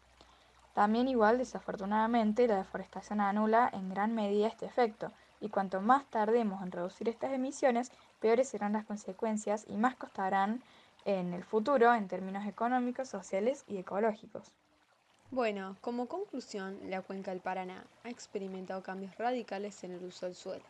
También 0.75 1.09
igual, 1.09 1.39
desafortunadamente, 1.39 2.47
la 2.47 2.57
deforestación 2.57 3.21
anula 3.21 3.69
en 3.73 3.91
gran 3.91 4.15
medida 4.15 4.47
este 4.47 4.65
efecto, 4.65 5.13
y 5.41 5.49
cuanto 5.49 5.81
más 5.81 6.05
tardemos 6.07 6.63
en 6.63 6.73
reducir 6.73 7.09
estas 7.09 7.33
emisiones, 7.33 7.91
peores 8.21 8.49
serán 8.49 8.73
las 8.73 8.87
consecuencias 8.87 9.67
y 9.69 9.77
más 9.77 9.97
costarán 9.97 10.63
en 11.05 11.35
el 11.35 11.45
futuro 11.45 11.93
en 11.93 12.09
términos 12.09 12.47
económicos, 12.47 13.09
sociales 13.09 13.65
y 13.67 13.77
ecológicos. 13.77 14.53
Bueno, 15.31 15.77
como 15.81 16.07
conclusión, 16.07 16.79
la 16.85 17.03
cuenca 17.03 17.33
del 17.33 17.41
Paraná 17.41 17.85
ha 18.05 18.11
experimentado 18.11 18.83
cambios 18.83 19.17
radicales 19.19 19.83
en 19.83 19.93
el 19.93 20.05
uso 20.05 20.27
del 20.27 20.35
suelo 20.35 20.65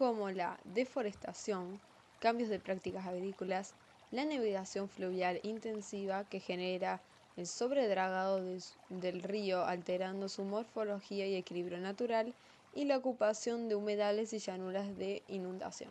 como 0.00 0.30
la 0.30 0.58
deforestación, 0.64 1.78
cambios 2.20 2.48
de 2.48 2.58
prácticas 2.58 3.06
agrícolas, 3.06 3.74
la 4.12 4.24
navegación 4.24 4.88
fluvial 4.88 5.38
intensiva 5.42 6.24
que 6.24 6.40
genera 6.40 7.02
el 7.36 7.46
sobredragado 7.46 8.40
del 8.88 9.22
río 9.22 9.62
alterando 9.66 10.30
su 10.30 10.42
morfología 10.44 11.26
y 11.26 11.36
equilibrio 11.36 11.80
natural 11.80 12.32
y 12.74 12.86
la 12.86 12.96
ocupación 12.96 13.68
de 13.68 13.74
humedales 13.74 14.32
y 14.32 14.38
llanuras 14.38 14.96
de 14.96 15.22
inundación. 15.28 15.90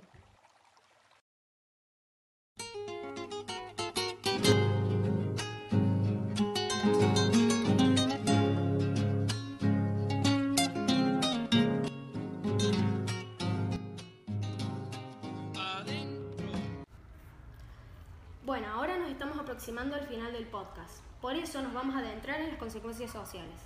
Aproximando 19.69 19.97
al 19.97 20.07
final 20.07 20.33
del 20.33 20.47
podcast. 20.47 21.03
Por 21.21 21.35
eso 21.35 21.61
nos 21.61 21.75
vamos 21.75 21.95
a 21.95 21.99
adentrar 21.99 22.41
en 22.41 22.47
las 22.47 22.57
consecuencias 22.57 23.11
sociales. 23.11 23.61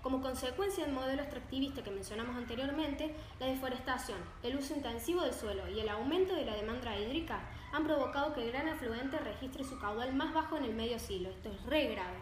Como 0.00 0.22
consecuencia 0.22 0.84
del 0.84 0.94
modelo 0.94 1.22
extractivista 1.22 1.82
que 1.82 1.90
mencionamos 1.90 2.36
anteriormente, 2.36 3.12
la 3.40 3.46
deforestación, 3.46 4.18
el 4.44 4.56
uso 4.56 4.76
intensivo 4.76 5.22
del 5.22 5.34
suelo 5.34 5.68
y 5.68 5.80
el 5.80 5.88
aumento 5.88 6.36
de 6.36 6.44
la 6.44 6.54
demanda 6.54 6.96
hídrica 6.96 7.40
han 7.72 7.82
provocado 7.82 8.32
que 8.32 8.44
el 8.44 8.52
gran 8.52 8.68
afluente 8.68 9.18
registre 9.18 9.64
su 9.64 9.76
caudal 9.80 10.14
más 10.14 10.32
bajo 10.32 10.56
en 10.56 10.66
el 10.66 10.74
medio 10.74 11.00
siglo. 11.00 11.30
Esto 11.30 11.50
es 11.50 11.60
re 11.66 11.88
grave. 11.88 12.18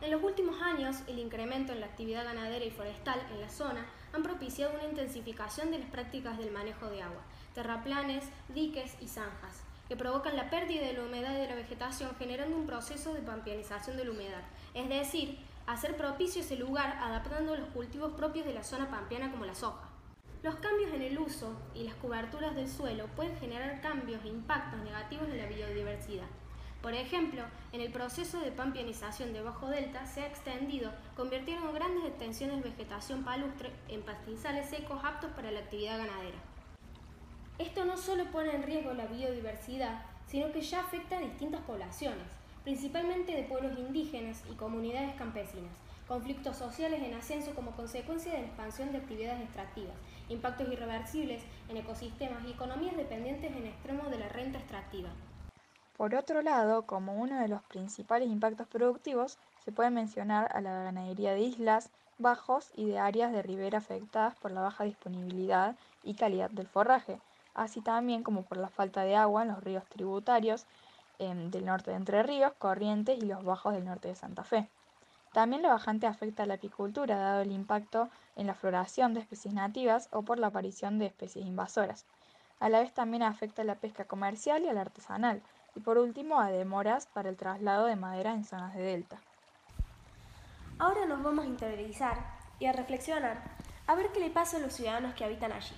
En 0.00 0.10
los 0.10 0.24
últimos 0.24 0.60
años, 0.60 0.96
el 1.06 1.20
incremento 1.20 1.72
en 1.72 1.80
la 1.80 1.86
actividad 1.86 2.24
ganadera 2.24 2.64
y 2.64 2.70
forestal 2.72 3.20
en 3.30 3.40
la 3.40 3.48
zona 3.48 3.86
han 4.12 4.24
propiciado 4.24 4.74
una 4.74 4.88
intensificación 4.88 5.70
de 5.70 5.78
las 5.78 5.90
prácticas 5.90 6.36
del 6.36 6.50
manejo 6.50 6.88
de 6.88 7.02
agua, 7.02 7.22
terraplanes, 7.54 8.24
diques 8.48 8.96
y 9.00 9.06
zanjas, 9.06 9.65
que 9.88 9.96
provocan 9.96 10.36
la 10.36 10.50
pérdida 10.50 10.86
de 10.86 10.94
la 10.94 11.04
humedad 11.04 11.34
de 11.34 11.46
la 11.46 11.54
vegetación 11.54 12.14
generando 12.18 12.56
un 12.56 12.66
proceso 12.66 13.14
de 13.14 13.20
pampianización 13.20 13.96
de 13.96 14.04
la 14.04 14.10
humedad, 14.10 14.42
es 14.74 14.88
decir, 14.88 15.38
hacer 15.66 15.96
propicio 15.96 16.42
ese 16.42 16.56
lugar 16.56 16.98
adaptando 17.00 17.56
los 17.56 17.68
cultivos 17.68 18.12
propios 18.12 18.46
de 18.46 18.54
la 18.54 18.64
zona 18.64 18.90
pampeana 18.90 19.30
como 19.30 19.44
la 19.44 19.54
soja. 19.54 19.88
Los 20.42 20.56
cambios 20.56 20.92
en 20.92 21.02
el 21.02 21.18
uso 21.18 21.56
y 21.74 21.84
las 21.84 21.94
coberturas 21.94 22.54
del 22.54 22.68
suelo 22.68 23.06
pueden 23.16 23.36
generar 23.38 23.80
cambios 23.80 24.24
e 24.24 24.28
impactos 24.28 24.80
negativos 24.80 25.28
en 25.28 25.38
la 25.38 25.46
biodiversidad. 25.46 26.26
Por 26.82 26.94
ejemplo, 26.94 27.42
en 27.72 27.80
el 27.80 27.90
proceso 27.90 28.38
de 28.38 28.52
pampianización 28.52 29.32
de 29.32 29.42
Bajo 29.42 29.68
Delta 29.68 30.06
se 30.06 30.22
ha 30.22 30.26
extendido, 30.26 30.92
convirtiendo 31.16 31.72
grandes 31.72 32.04
extensiones 32.04 32.62
de 32.62 32.70
vegetación 32.70 33.24
palustre 33.24 33.72
en 33.88 34.02
pastizales 34.02 34.68
secos 34.70 35.02
aptos 35.02 35.32
para 35.32 35.50
la 35.50 35.60
actividad 35.60 35.98
ganadera. 35.98 36.38
Esto 37.58 37.86
no 37.86 37.96
solo 37.96 38.24
pone 38.26 38.54
en 38.54 38.62
riesgo 38.62 38.92
la 38.92 39.06
biodiversidad, 39.06 40.02
sino 40.26 40.52
que 40.52 40.60
ya 40.60 40.80
afecta 40.80 41.16
a 41.16 41.20
distintas 41.20 41.62
poblaciones, 41.62 42.26
principalmente 42.64 43.32
de 43.32 43.44
pueblos 43.44 43.78
indígenas 43.78 44.42
y 44.50 44.54
comunidades 44.56 45.14
campesinas, 45.14 45.72
conflictos 46.06 46.58
sociales 46.58 47.02
en 47.02 47.14
ascenso 47.14 47.54
como 47.54 47.70
consecuencia 47.70 48.32
de 48.32 48.40
la 48.40 48.46
expansión 48.46 48.92
de 48.92 48.98
actividades 48.98 49.40
extractivas, 49.40 49.94
impactos 50.28 50.68
irreversibles 50.70 51.42
en 51.70 51.78
ecosistemas 51.78 52.44
y 52.44 52.50
economías 52.50 52.96
dependientes 52.96 53.50
en 53.56 53.66
extremo 53.66 54.10
de 54.10 54.18
la 54.18 54.28
renta 54.28 54.58
extractiva. 54.58 55.08
Por 55.96 56.14
otro 56.14 56.42
lado, 56.42 56.82
como 56.82 57.14
uno 57.14 57.40
de 57.40 57.48
los 57.48 57.62
principales 57.62 58.28
impactos 58.28 58.66
productivos, 58.66 59.38
se 59.64 59.72
puede 59.72 59.88
mencionar 59.88 60.50
a 60.54 60.60
la 60.60 60.82
ganadería 60.82 61.32
de 61.32 61.40
islas, 61.40 61.88
bajos 62.18 62.70
y 62.76 62.84
de 62.84 62.98
áreas 62.98 63.32
de 63.32 63.42
ribera 63.42 63.78
afectadas 63.78 64.34
por 64.36 64.50
la 64.50 64.60
baja 64.60 64.84
disponibilidad 64.84 65.74
y 66.04 66.14
calidad 66.14 66.50
del 66.50 66.66
forraje, 66.66 67.18
así 67.56 67.80
también 67.80 68.22
como 68.22 68.42
por 68.42 68.58
la 68.58 68.68
falta 68.68 69.02
de 69.02 69.16
agua 69.16 69.42
en 69.42 69.48
los 69.48 69.62
ríos 69.62 69.84
tributarios 69.86 70.66
Em, 71.18 71.50
del 71.50 71.64
norte 71.64 71.90
de 71.90 71.96
Entre 71.96 72.22
Ríos, 72.22 72.52
Corrientes 72.58 73.18
y 73.18 73.24
los 73.24 73.42
bajos 73.42 73.72
del 73.72 73.86
norte 73.86 74.08
de 74.08 74.14
Santa 74.14 74.44
Fe. 74.44 74.68
También 75.32 75.62
la 75.62 75.70
bajante 75.70 76.06
afecta 76.06 76.42
a 76.42 76.46
la 76.46 76.54
apicultura, 76.54 77.16
dado 77.16 77.40
el 77.40 77.52
impacto 77.52 78.10
en 78.36 78.46
la 78.46 78.54
floración 78.54 79.14
de 79.14 79.20
especies 79.20 79.54
nativas 79.54 80.08
o 80.12 80.22
por 80.22 80.38
la 80.38 80.48
aparición 80.48 80.98
de 80.98 81.06
especies 81.06 81.46
invasoras. 81.46 82.04
A 82.60 82.68
la 82.68 82.80
vez 82.80 82.92
también 82.92 83.22
afecta 83.22 83.62
a 83.62 83.64
la 83.64 83.76
pesca 83.76 84.04
comercial 84.04 84.62
y 84.62 84.68
a 84.68 84.74
la 84.74 84.82
artesanal, 84.82 85.42
y 85.74 85.80
por 85.80 85.98
último 85.98 86.40
a 86.40 86.50
demoras 86.50 87.06
para 87.06 87.30
el 87.30 87.36
traslado 87.36 87.86
de 87.86 87.96
madera 87.96 88.32
en 88.32 88.44
zonas 88.44 88.74
de 88.74 88.82
delta. 88.82 89.18
Ahora 90.78 91.06
nos 91.06 91.22
vamos 91.22 91.46
a 91.46 91.48
interiorizar 91.48 92.18
y 92.58 92.66
a 92.66 92.72
reflexionar 92.72 93.42
a 93.86 93.94
ver 93.94 94.10
qué 94.12 94.20
le 94.20 94.30
pasa 94.30 94.58
a 94.58 94.60
los 94.60 94.74
ciudadanos 94.74 95.14
que 95.14 95.24
habitan 95.24 95.52
allí. 95.52 95.74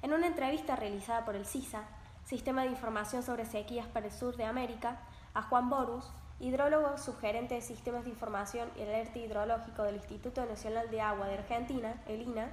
En 0.00 0.12
una 0.12 0.28
entrevista 0.28 0.76
realizada 0.76 1.24
por 1.24 1.34
el 1.34 1.44
CISA, 1.44 1.82
Sistema 2.24 2.62
de 2.62 2.68
Información 2.68 3.22
sobre 3.22 3.44
Sequías 3.44 3.86
para 3.86 4.06
el 4.06 4.12
Sur 4.12 4.36
de 4.36 4.44
América, 4.44 5.00
a 5.34 5.42
Juan 5.42 5.68
Borus, 5.68 6.04
hidrólogo 6.40 6.98
subgerente 6.98 7.56
de 7.56 7.62
Sistemas 7.62 8.04
de 8.04 8.10
Información 8.10 8.70
y 8.76 8.82
Alerta 8.82 9.18
Hidrológico 9.18 9.82
del 9.82 9.96
Instituto 9.96 10.44
Nacional 10.44 10.88
de 10.90 11.00
Agua 11.00 11.26
de 11.26 11.38
Argentina, 11.38 11.94
el 12.06 12.22
INA, 12.22 12.48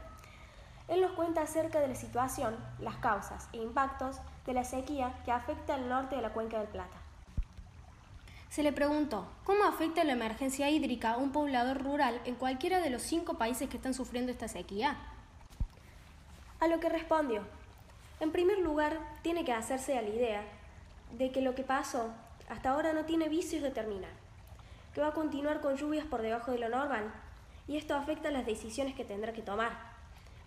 él 0.88 1.02
nos 1.02 1.12
cuenta 1.12 1.42
acerca 1.42 1.80
de 1.80 1.88
la 1.88 1.96
situación, 1.96 2.56
las 2.80 2.96
causas 2.98 3.48
e 3.54 3.58
impactos 3.58 4.18
de 4.46 4.54
la 4.54 4.64
sequía 4.64 5.14
que 5.26 5.32
afecta 5.32 5.76
al 5.76 5.90
norte 5.90 6.16
de 6.16 6.22
la 6.22 6.34
cuenca 6.34 6.60
del 6.60 6.68
Plata. 6.68 6.98
Se 8.50 8.64
le 8.64 8.72
preguntó, 8.72 9.28
¿cómo 9.44 9.66
afecta 9.66 10.04
la 10.04 10.14
emergencia 10.14 10.70
hídrica 10.70 11.14
a 11.14 11.18
un 11.18 11.32
poblador 11.32 11.84
rural 11.84 12.22
en 12.26 12.36
cualquiera 12.36 12.80
de 12.80 12.90
los 12.90 13.02
cinco 13.02 13.34
países 13.34 13.70
que 13.70 13.78
están 13.78 13.94
sufriendo 13.94 14.32
esta 14.32 14.48
sequía? 14.48 14.98
A 16.60 16.68
lo 16.68 16.80
que 16.80 16.90
respondió, 16.90 17.42
en 18.20 18.32
primer 18.32 18.60
lugar, 18.60 18.98
tiene 19.22 19.44
que 19.44 19.52
hacerse 19.52 19.98
a 19.98 20.02
la 20.02 20.10
idea 20.10 20.42
de 21.18 21.32
que 21.32 21.42
lo 21.42 21.54
que 21.54 21.64
pasó 21.64 22.14
hasta 22.50 22.70
ahora 22.70 22.94
no 22.94 23.06
tiene 23.06 23.28
vicios 23.28 23.62
de 23.62 23.72
terminar, 23.72 24.12
que 24.94 25.02
va 25.02 25.08
a 25.08 25.14
continuar 25.14 25.60
con 25.62 25.76
lluvias 25.76 26.06
por 26.06 26.22
debajo 26.22 26.52
de 26.52 26.60
lo 26.60 26.70
normal, 26.70 27.12
y 27.68 27.78
esto 27.78 27.96
afecta 27.96 28.32
las 28.32 28.46
decisiones 28.46 28.96
que 28.96 29.04
tendrá 29.04 29.34
que 29.34 29.42
tomar, 29.42 29.72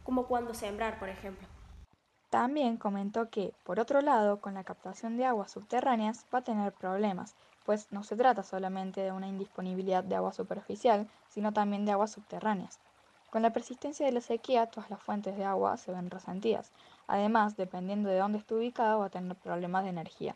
como 0.02 0.26
cuándo 0.26 0.54
sembrar, 0.54 0.98
por 0.98 1.08
ejemplo. 1.08 1.46
También 2.30 2.76
comentó 2.76 3.30
que, 3.30 3.52
por 3.64 3.80
otro 3.80 4.00
lado, 4.00 4.40
con 4.40 4.54
la 4.54 4.64
captación 4.64 5.16
de 5.16 5.26
aguas 5.26 5.50
subterráneas 5.50 6.24
va 6.32 6.38
a 6.38 6.44
tener 6.44 6.72
problemas, 6.72 7.34
pues 7.64 7.92
no 7.92 8.02
se 8.02 8.16
trata 8.16 8.42
solamente 8.42 9.02
de 9.02 9.12
una 9.12 9.28
indisponibilidad 9.28 10.04
de 10.04 10.16
agua 10.16 10.32
superficial, 10.32 11.06
sino 11.28 11.52
también 11.52 11.84
de 11.84 11.92
aguas 11.92 12.12
subterráneas. 12.12 12.78
Con 13.30 13.42
la 13.42 13.52
persistencia 13.52 14.06
de 14.06 14.12
la 14.12 14.22
sequía, 14.22 14.66
todas 14.66 14.88
las 14.88 15.02
fuentes 15.02 15.36
de 15.36 15.44
agua 15.44 15.76
se 15.76 15.92
ven 15.92 16.10
resentidas. 16.10 16.72
Además, 17.06 17.56
dependiendo 17.56 18.08
de 18.08 18.18
dónde 18.18 18.38
esté 18.38 18.54
ubicado, 18.54 19.00
va 19.00 19.06
a 19.06 19.10
tener 19.10 19.36
problemas 19.36 19.84
de 19.84 19.90
energía. 19.90 20.34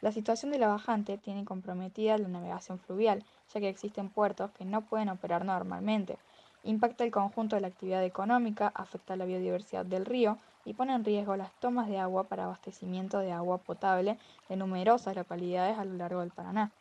La 0.00 0.10
situación 0.10 0.50
de 0.50 0.58
la 0.58 0.66
bajante 0.66 1.16
tiene 1.16 1.44
comprometida 1.44 2.18
la 2.18 2.26
navegación 2.26 2.80
fluvial, 2.80 3.24
ya 3.52 3.60
que 3.60 3.68
existen 3.68 4.10
puertos 4.10 4.50
que 4.50 4.64
no 4.64 4.82
pueden 4.82 5.10
operar 5.10 5.44
normalmente. 5.44 6.18
Impacta 6.64 7.04
el 7.04 7.12
conjunto 7.12 7.54
de 7.54 7.62
la 7.62 7.68
actividad 7.68 8.02
económica, 8.02 8.72
afecta 8.74 9.16
la 9.16 9.26
biodiversidad 9.26 9.86
del 9.86 10.04
río 10.04 10.38
y 10.64 10.74
pone 10.74 10.92
en 10.92 11.04
riesgo 11.04 11.36
las 11.36 11.52
tomas 11.60 11.88
de 11.88 11.98
agua 11.98 12.24
para 12.24 12.44
abastecimiento 12.44 13.18
de 13.18 13.32
agua 13.32 13.58
potable 13.58 14.18
de 14.48 14.56
numerosas 14.56 15.14
localidades 15.14 15.78
a 15.78 15.84
lo 15.84 15.94
largo 15.94 16.20
del 16.20 16.32
Paraná. 16.32 16.72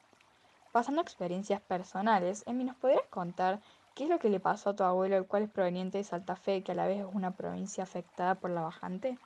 Pasando 0.71 1.01
a 1.01 1.03
experiencias 1.03 1.61
personales, 1.61 2.43
Emi, 2.47 2.63
¿nos 2.63 2.75
podrías 2.75 3.05
contar 3.09 3.59
¿Qué 3.95 4.03
es 4.03 4.09
lo 4.11 4.19
que 4.19 4.29
le 4.29 4.39
pasó 4.39 4.69
a 4.69 4.75
tu 4.75 4.83
abuelo, 4.83 5.17
el 5.17 5.25
cual 5.27 5.41
es 5.43 5.49
proveniente 5.49 5.97
de 5.97 6.03
Santa 6.03 6.35
Fe, 6.35 6.63
que 6.63 6.73
a 6.73 6.75
la 6.75 6.85
vez 6.85 6.99
es 6.99 7.07
una 7.11 7.35
provincia 7.35 7.83
afectada 7.83 8.39
por 8.39 8.51
la 8.51 8.61
bajante? 8.61 9.19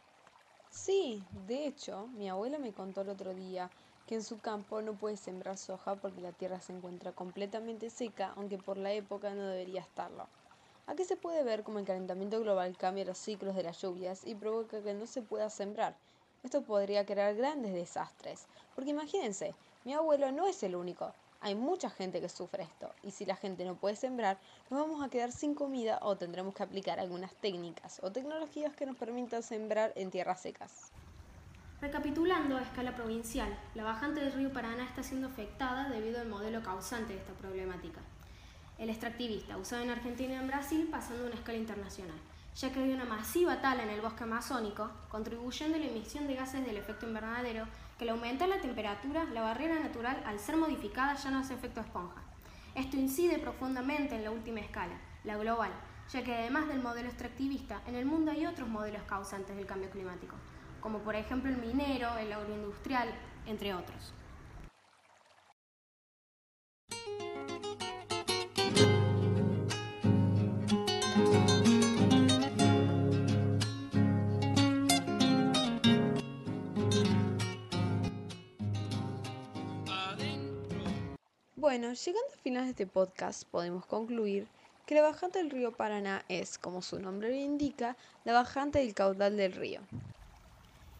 Sí, 0.69 1.27
de 1.31 1.65
hecho, 1.67 2.07
mi 2.07 2.29
abuelo 2.29 2.59
me 2.59 2.73
contó 2.73 3.01
el 3.01 3.09
otro 3.09 3.33
día 3.33 3.71
que 4.05 4.15
en 4.15 4.23
su 4.23 4.39
campo 4.39 4.81
no 4.81 4.97
puede 4.97 5.17
sembrar 5.17 5.57
soja 5.57 5.99
porque 5.99 6.21
la 6.21 6.31
tierra 6.33 6.61
se 6.61 6.71
encuentra 6.73 7.11
completamente 7.13 7.89
seca, 7.89 8.33
aunque 8.35 8.57
por 8.57 8.77
la 8.77 8.93
época 8.93 9.33
no 9.33 9.45
debería 9.47 9.81
estarlo. 9.81 10.29
Aquí 10.85 11.03
se 11.03 11.17
puede 11.17 11.43
ver 11.43 11.63
cómo 11.63 11.79
el 11.79 11.85
calentamiento 11.85 12.39
global 12.39 12.77
cambia 12.77 13.03
los 13.05 13.17
ciclos 13.17 13.55
de 13.55 13.63
las 13.63 13.81
lluvias 13.81 14.25
y 14.25 14.35
provoca 14.35 14.81
que 14.83 14.93
no 14.93 15.05
se 15.05 15.21
pueda 15.21 15.49
sembrar. 15.49 15.97
Esto 16.43 16.63
podría 16.63 17.05
crear 17.05 17.35
grandes 17.35 17.73
desastres, 17.73 18.47
porque 18.73 18.91
imagínense, 18.91 19.57
mi 19.83 19.93
abuelo 19.93 20.31
no 20.31 20.47
es 20.47 20.63
el 20.63 20.75
único. 20.77 21.13
Hay 21.39 21.53
mucha 21.53 21.89
gente 21.89 22.19
que 22.19 22.29
sufre 22.29 22.63
esto 22.63 22.91
y 23.03 23.11
si 23.11 23.25
la 23.25 23.35
gente 23.35 23.63
no 23.63 23.75
puede 23.75 23.95
sembrar, 23.95 24.39
nos 24.69 24.79
vamos 24.79 25.03
a 25.03 25.09
quedar 25.09 25.31
sin 25.31 25.53
comida 25.53 25.99
o 26.01 26.17
tendremos 26.17 26.55
que 26.55 26.63
aplicar 26.63 26.99
algunas 26.99 27.33
técnicas 27.35 27.99
o 28.01 28.11
tecnologías 28.11 28.75
que 28.75 28.87
nos 28.87 28.97
permitan 28.97 29.43
sembrar 29.43 29.93
en 29.95 30.09
tierras 30.09 30.41
secas. 30.41 30.91
Recapitulando 31.79 32.57
a 32.57 32.63
escala 32.63 32.95
provincial, 32.95 33.55
la 33.75 33.83
bajante 33.83 34.19
del 34.19 34.33
río 34.33 34.51
Paraná 34.51 34.83
está 34.83 35.03
siendo 35.03 35.27
afectada 35.27 35.89
debido 35.89 36.19
al 36.19 36.27
modelo 36.27 36.63
causante 36.63 37.13
de 37.13 37.19
esta 37.19 37.33
problemática, 37.33 38.01
el 38.79 38.89
extractivista, 38.89 39.57
usado 39.57 39.83
en 39.83 39.91
Argentina 39.91 40.33
y 40.33 40.37
en 40.37 40.47
Brasil, 40.47 40.87
pasando 40.89 41.23
a 41.23 41.27
una 41.27 41.35
escala 41.35 41.59
internacional, 41.59 42.17
ya 42.55 42.71
que 42.71 42.79
hay 42.79 42.91
una 42.91 43.05
masiva 43.05 43.61
tala 43.61 43.83
en 43.83 43.91
el 43.91 44.01
bosque 44.01 44.23
amazónico, 44.23 44.89
contribuyendo 45.09 45.77
a 45.77 45.79
la 45.79 45.85
emisión 45.85 46.25
de 46.25 46.33
gases 46.33 46.65
del 46.65 46.77
efecto 46.77 47.05
invernadero 47.05 47.67
que 47.97 48.03
al 48.03 48.11
aumentar 48.11 48.47
la 48.47 48.61
temperatura, 48.61 49.23
la 49.25 49.41
barrera 49.41 49.79
natural, 49.79 50.21
al 50.25 50.39
ser 50.39 50.55
modificada, 50.55 51.15
ya 51.15 51.31
no 51.31 51.39
hace 51.39 51.55
efecto 51.55 51.81
esponja. 51.81 52.21
Esto 52.75 52.95
incide 52.95 53.39
profundamente 53.39 54.15
en 54.15 54.23
la 54.23 54.31
última 54.31 54.59
escala, 54.59 54.99
la 55.23 55.35
global, 55.37 55.71
ya 56.11 56.23
que 56.23 56.33
además 56.33 56.67
del 56.67 56.81
modelo 56.81 57.09
extractivista, 57.09 57.81
en 57.87 57.95
el 57.95 58.05
mundo 58.05 58.31
hay 58.31 58.45
otros 58.45 58.69
modelos 58.69 59.01
causantes 59.03 59.55
del 59.55 59.65
cambio 59.65 59.89
climático, 59.89 60.35
como 60.79 60.99
por 60.99 61.15
ejemplo 61.15 61.49
el 61.49 61.57
minero, 61.57 62.15
el 62.17 62.31
agroindustrial, 62.31 63.09
entre 63.47 63.73
otros. 63.73 64.13
Bueno, 81.67 81.91
llegando 81.91 82.31
al 82.31 82.39
final 82.39 82.63
de 82.63 82.69
este 82.69 82.87
podcast, 82.87 83.43
podemos 83.43 83.85
concluir 83.85 84.47
que 84.85 84.95
la 84.95 85.01
bajante 85.01 85.39
del 85.39 85.49
río 85.49 85.73
Paraná 85.73 86.23
es, 86.29 86.57
como 86.57 86.81
su 86.81 86.97
nombre 86.97 87.27
lo 87.27 87.35
indica, 87.35 87.97
la 88.23 88.31
bajante 88.31 88.79
del 88.79 88.93
caudal 88.93 89.35
del 89.35 89.51
río. 89.51 89.81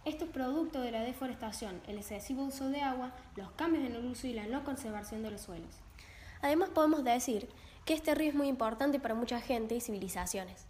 Esto 0.04 0.26
es 0.26 0.32
producto 0.32 0.82
de 0.82 0.92
la 0.92 1.04
deforestación, 1.04 1.80
el 1.88 1.98
excesivo 1.98 2.44
uso 2.44 2.68
de 2.68 2.82
agua, 2.82 3.14
los 3.38 3.50
cambios 3.52 3.86
en 3.86 3.96
el 3.96 4.06
uso 4.08 4.28
y 4.28 4.34
la 4.34 4.46
no 4.48 4.66
conservación 4.66 5.24
de 5.24 5.32
los 5.32 5.40
suelos. 5.40 5.74
Además 6.42 6.70
podemos 6.72 7.06
decir 7.06 7.48
que 7.86 7.94
este 7.94 8.14
río 8.14 8.32
es 8.32 8.36
muy 8.36 8.50
importante 8.50 9.00
para 9.00 9.16
mucha 9.16 9.40
gente 9.40 9.74
y 9.74 9.80
civilizaciones. 9.80 10.66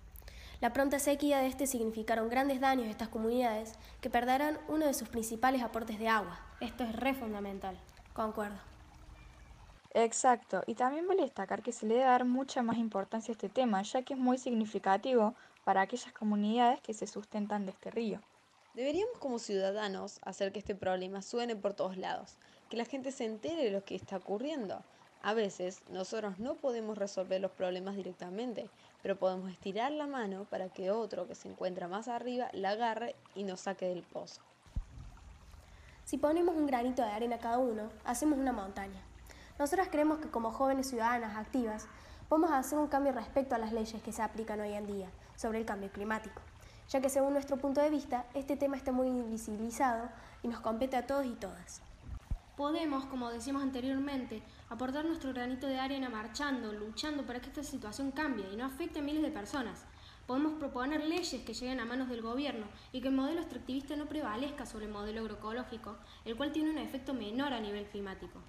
La 0.62 0.74
pronta 0.74 1.00
sequía 1.00 1.40
de 1.40 1.48
este 1.48 1.66
significaron 1.66 2.30
grandes 2.30 2.60
daños 2.60 2.86
a 2.86 2.92
estas 2.92 3.10
comunidades 3.10 3.74
que 4.00 4.12
perderán 4.12 4.60
uno 4.68 4.86
de 4.86 4.94
sus 4.94 5.10
principales 5.10 5.64
aportes 5.64 5.98
de 5.98 6.08
agua. 6.08 6.40
Esto 6.60 6.84
es 6.84 6.96
re 6.96 7.16
fundamental. 7.16 7.80
Concuerdo. 8.14 8.77
Exacto, 10.00 10.62
y 10.68 10.76
también 10.76 11.08
vale 11.08 11.24
destacar 11.24 11.64
que 11.64 11.72
se 11.72 11.88
le 11.88 11.96
debe 11.96 12.06
dar 12.06 12.24
mucha 12.24 12.62
más 12.62 12.78
importancia 12.78 13.32
a 13.32 13.34
este 13.34 13.50
tema, 13.50 13.82
ya 13.82 14.04
que 14.04 14.14
es 14.14 14.20
muy 14.20 14.38
significativo 14.38 15.34
para 15.64 15.82
aquellas 15.82 16.14
comunidades 16.14 16.80
que 16.82 16.94
se 16.94 17.08
sustentan 17.08 17.66
de 17.66 17.72
este 17.72 17.90
río. 17.90 18.22
Deberíamos 18.76 19.18
como 19.18 19.40
ciudadanos 19.40 20.20
hacer 20.22 20.52
que 20.52 20.60
este 20.60 20.76
problema 20.76 21.24
suene 21.24 21.56
por 21.56 21.74
todos 21.74 21.98
lados, 21.98 22.38
que 22.70 22.78
la 22.78 22.86
gente 22.86 23.12
se 23.12 23.26
entere 23.26 23.64
de 23.64 23.72
lo 23.72 23.84
que 23.86 23.96
está 23.96 24.18
ocurriendo. 24.18 24.84
A 25.24 25.34
veces 25.34 25.82
nosotros 25.90 26.38
no 26.38 26.54
podemos 26.54 26.96
resolver 26.96 27.42
los 27.42 27.50
problemas 27.50 27.96
directamente, 27.96 28.70
pero 29.02 29.18
podemos 29.18 29.50
estirar 29.50 29.92
la 29.92 30.06
mano 30.06 30.46
para 30.46 30.70
que 30.70 30.92
otro 30.92 31.28
que 31.28 31.34
se 31.34 31.48
encuentra 31.48 31.88
más 31.88 32.08
arriba 32.08 32.50
la 32.54 32.70
agarre 32.70 33.16
y 33.34 33.46
nos 33.46 33.62
saque 33.62 33.88
del 33.88 34.04
pozo. 34.04 34.42
Si 36.06 36.20
ponemos 36.20 36.56
un 36.56 36.68
granito 36.68 37.02
de 37.02 37.10
arena 37.10 37.40
cada 37.40 37.58
uno, 37.58 37.90
hacemos 38.06 38.38
una 38.38 38.54
montaña. 38.54 39.02
Nosotras 39.60 39.88
creemos 39.92 40.20
que 40.20 40.30
como 40.30 40.52
jóvenes 40.52 40.88
ciudadanas 40.88 41.36
activas 41.36 41.88
podemos 42.30 42.52
hacer 42.52 42.78
un 42.78 42.88
cambio 42.88 43.12
respecto 43.12 43.56
a 43.56 43.58
las 43.58 43.74
leyes 43.74 44.04
que 44.04 44.12
se 44.12 44.22
aplican 44.22 44.60
hoy 44.60 44.74
en 44.74 44.86
día 44.86 45.10
sobre 45.36 45.58
el 45.58 45.66
cambio 45.66 45.90
climático, 45.92 46.42
ya 46.90 47.02
que 47.02 47.10
según 47.10 47.34
nuestro 47.34 47.58
punto 47.58 47.82
de 47.82 47.90
vista 47.90 48.28
este 48.36 48.56
tema 48.56 48.78
está 48.78 48.92
muy 48.92 49.08
invisibilizado 49.08 50.10
y 50.44 50.48
nos 50.48 50.60
compete 50.60 50.96
a 50.96 51.08
todos 51.08 51.26
y 51.26 51.32
todas. 51.32 51.82
Podemos, 52.56 53.06
como 53.06 53.32
decíamos 53.32 53.64
anteriormente, 53.64 54.44
aportar 54.70 55.06
nuestro 55.06 55.34
granito 55.34 55.66
de 55.66 55.80
arena 55.80 56.10
marchando, 56.10 56.72
luchando 56.72 57.26
para 57.26 57.40
que 57.40 57.48
esta 57.48 57.64
situación 57.64 58.12
cambie 58.12 58.52
y 58.54 58.58
no 58.58 58.66
afecte 58.66 59.00
a 59.00 59.04
miles 59.04 59.24
de 59.24 59.32
personas. 59.32 59.86
Podemos 60.28 60.54
proponer 60.60 61.04
leyes 61.04 61.44
que 61.44 61.54
lleguen 61.54 61.80
a 61.80 61.86
manos 61.86 62.10
del 62.10 62.22
gobierno 62.22 62.68
y 62.92 63.02
que 63.02 63.08
el 63.08 63.16
modelo 63.16 63.42
extractivista 63.42 63.96
no 63.96 64.06
prevalezca 64.06 64.68
sobre 64.68 64.86
el 64.86 64.92
modelo 64.92 65.22
agroecológico, 65.22 65.96
el 66.26 66.36
cual 66.36 66.52
tiene 66.52 66.70
un 66.70 66.78
efecto 66.78 67.16
menor 67.16 67.54
a 67.54 67.60
nivel 67.60 67.86
climático. 67.86 68.40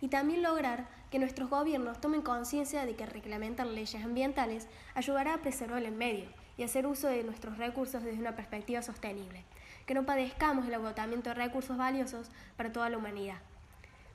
Y 0.00 0.08
también 0.08 0.42
lograr 0.42 0.88
que 1.10 1.18
nuestros 1.18 1.50
gobiernos 1.50 2.00
tomen 2.00 2.22
conciencia 2.22 2.86
de 2.86 2.94
que 2.94 3.06
reglamentar 3.06 3.66
leyes 3.66 4.04
ambientales 4.04 4.68
ayudará 4.94 5.34
a 5.34 5.38
preservar 5.38 5.82
el 5.82 5.92
medio 5.92 6.28
y 6.56 6.62
hacer 6.62 6.86
uso 6.86 7.08
de 7.08 7.24
nuestros 7.24 7.58
recursos 7.58 8.02
desde 8.02 8.20
una 8.20 8.36
perspectiva 8.36 8.82
sostenible 8.82 9.44
que 9.88 9.94
no 9.94 10.04
padezcamos 10.04 10.66
el 10.66 10.74
agotamiento 10.74 11.30
de 11.30 11.34
recursos 11.34 11.78
valiosos 11.78 12.30
para 12.58 12.70
toda 12.70 12.90
la 12.90 12.98
humanidad. 12.98 13.38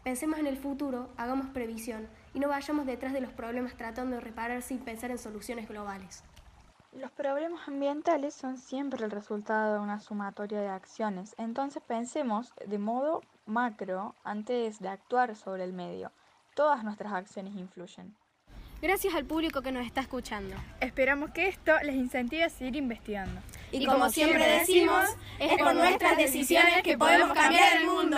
Pensemos 0.04 0.38
en 0.38 0.46
el 0.46 0.56
futuro, 0.56 1.10
hagamos 1.18 1.48
previsión 1.48 2.08
y 2.36 2.40
no 2.40 2.48
vayamos 2.48 2.86
detrás 2.86 3.12
de 3.12 3.22
los 3.22 3.32
problemas 3.32 3.76
tratando 3.76 4.18
de 4.18 4.22
reparar 4.22 4.62
sin 4.62 4.78
pensar 4.78 5.10
en 5.10 5.18
soluciones 5.18 5.68
globales. 5.68 6.24
Los 6.92 7.10
problemas 7.10 7.68
ambientales 7.68 8.36
son 8.36 8.58
siempre 8.58 9.04
el 9.04 9.10
resultado 9.10 9.74
de 9.74 9.80
una 9.80 10.00
sumatoria 10.00 10.62
de 10.62 10.68
acciones, 10.68 11.34
entonces 11.40 11.82
pensemos 11.82 12.54
de 12.68 12.78
modo 12.78 13.22
macro 13.46 14.16
antes 14.24 14.80
de 14.80 14.90
actuar 14.90 15.36
sobre 15.36 15.64
el 15.64 15.74
medio. 15.74 16.12
Todas 16.56 16.84
nuestras 16.84 17.14
acciones 17.14 17.56
influyen. 17.56 18.16
Gracias 18.82 19.16
al 19.16 19.26
público 19.26 19.62
que 19.62 19.72
nos 19.72 19.86
está 19.86 20.02
escuchando. 20.02 20.56
Esperamos 20.82 21.32
que 21.32 21.48
esto 21.48 21.72
les 21.84 21.96
incentive 21.96 22.44
a 22.44 22.50
seguir 22.50 22.76
investigando. 22.76 23.40
Y 23.72 23.86
como 23.86 24.10
siempre 24.10 24.46
decimos, 24.60 25.06
es 25.40 25.58
por 25.58 25.74
nuestras 25.74 26.18
decisiones 26.18 26.84
que 26.84 26.98
podemos 26.98 27.34
cambiar 27.34 27.78
el 27.78 27.88
mundo. 27.88 28.18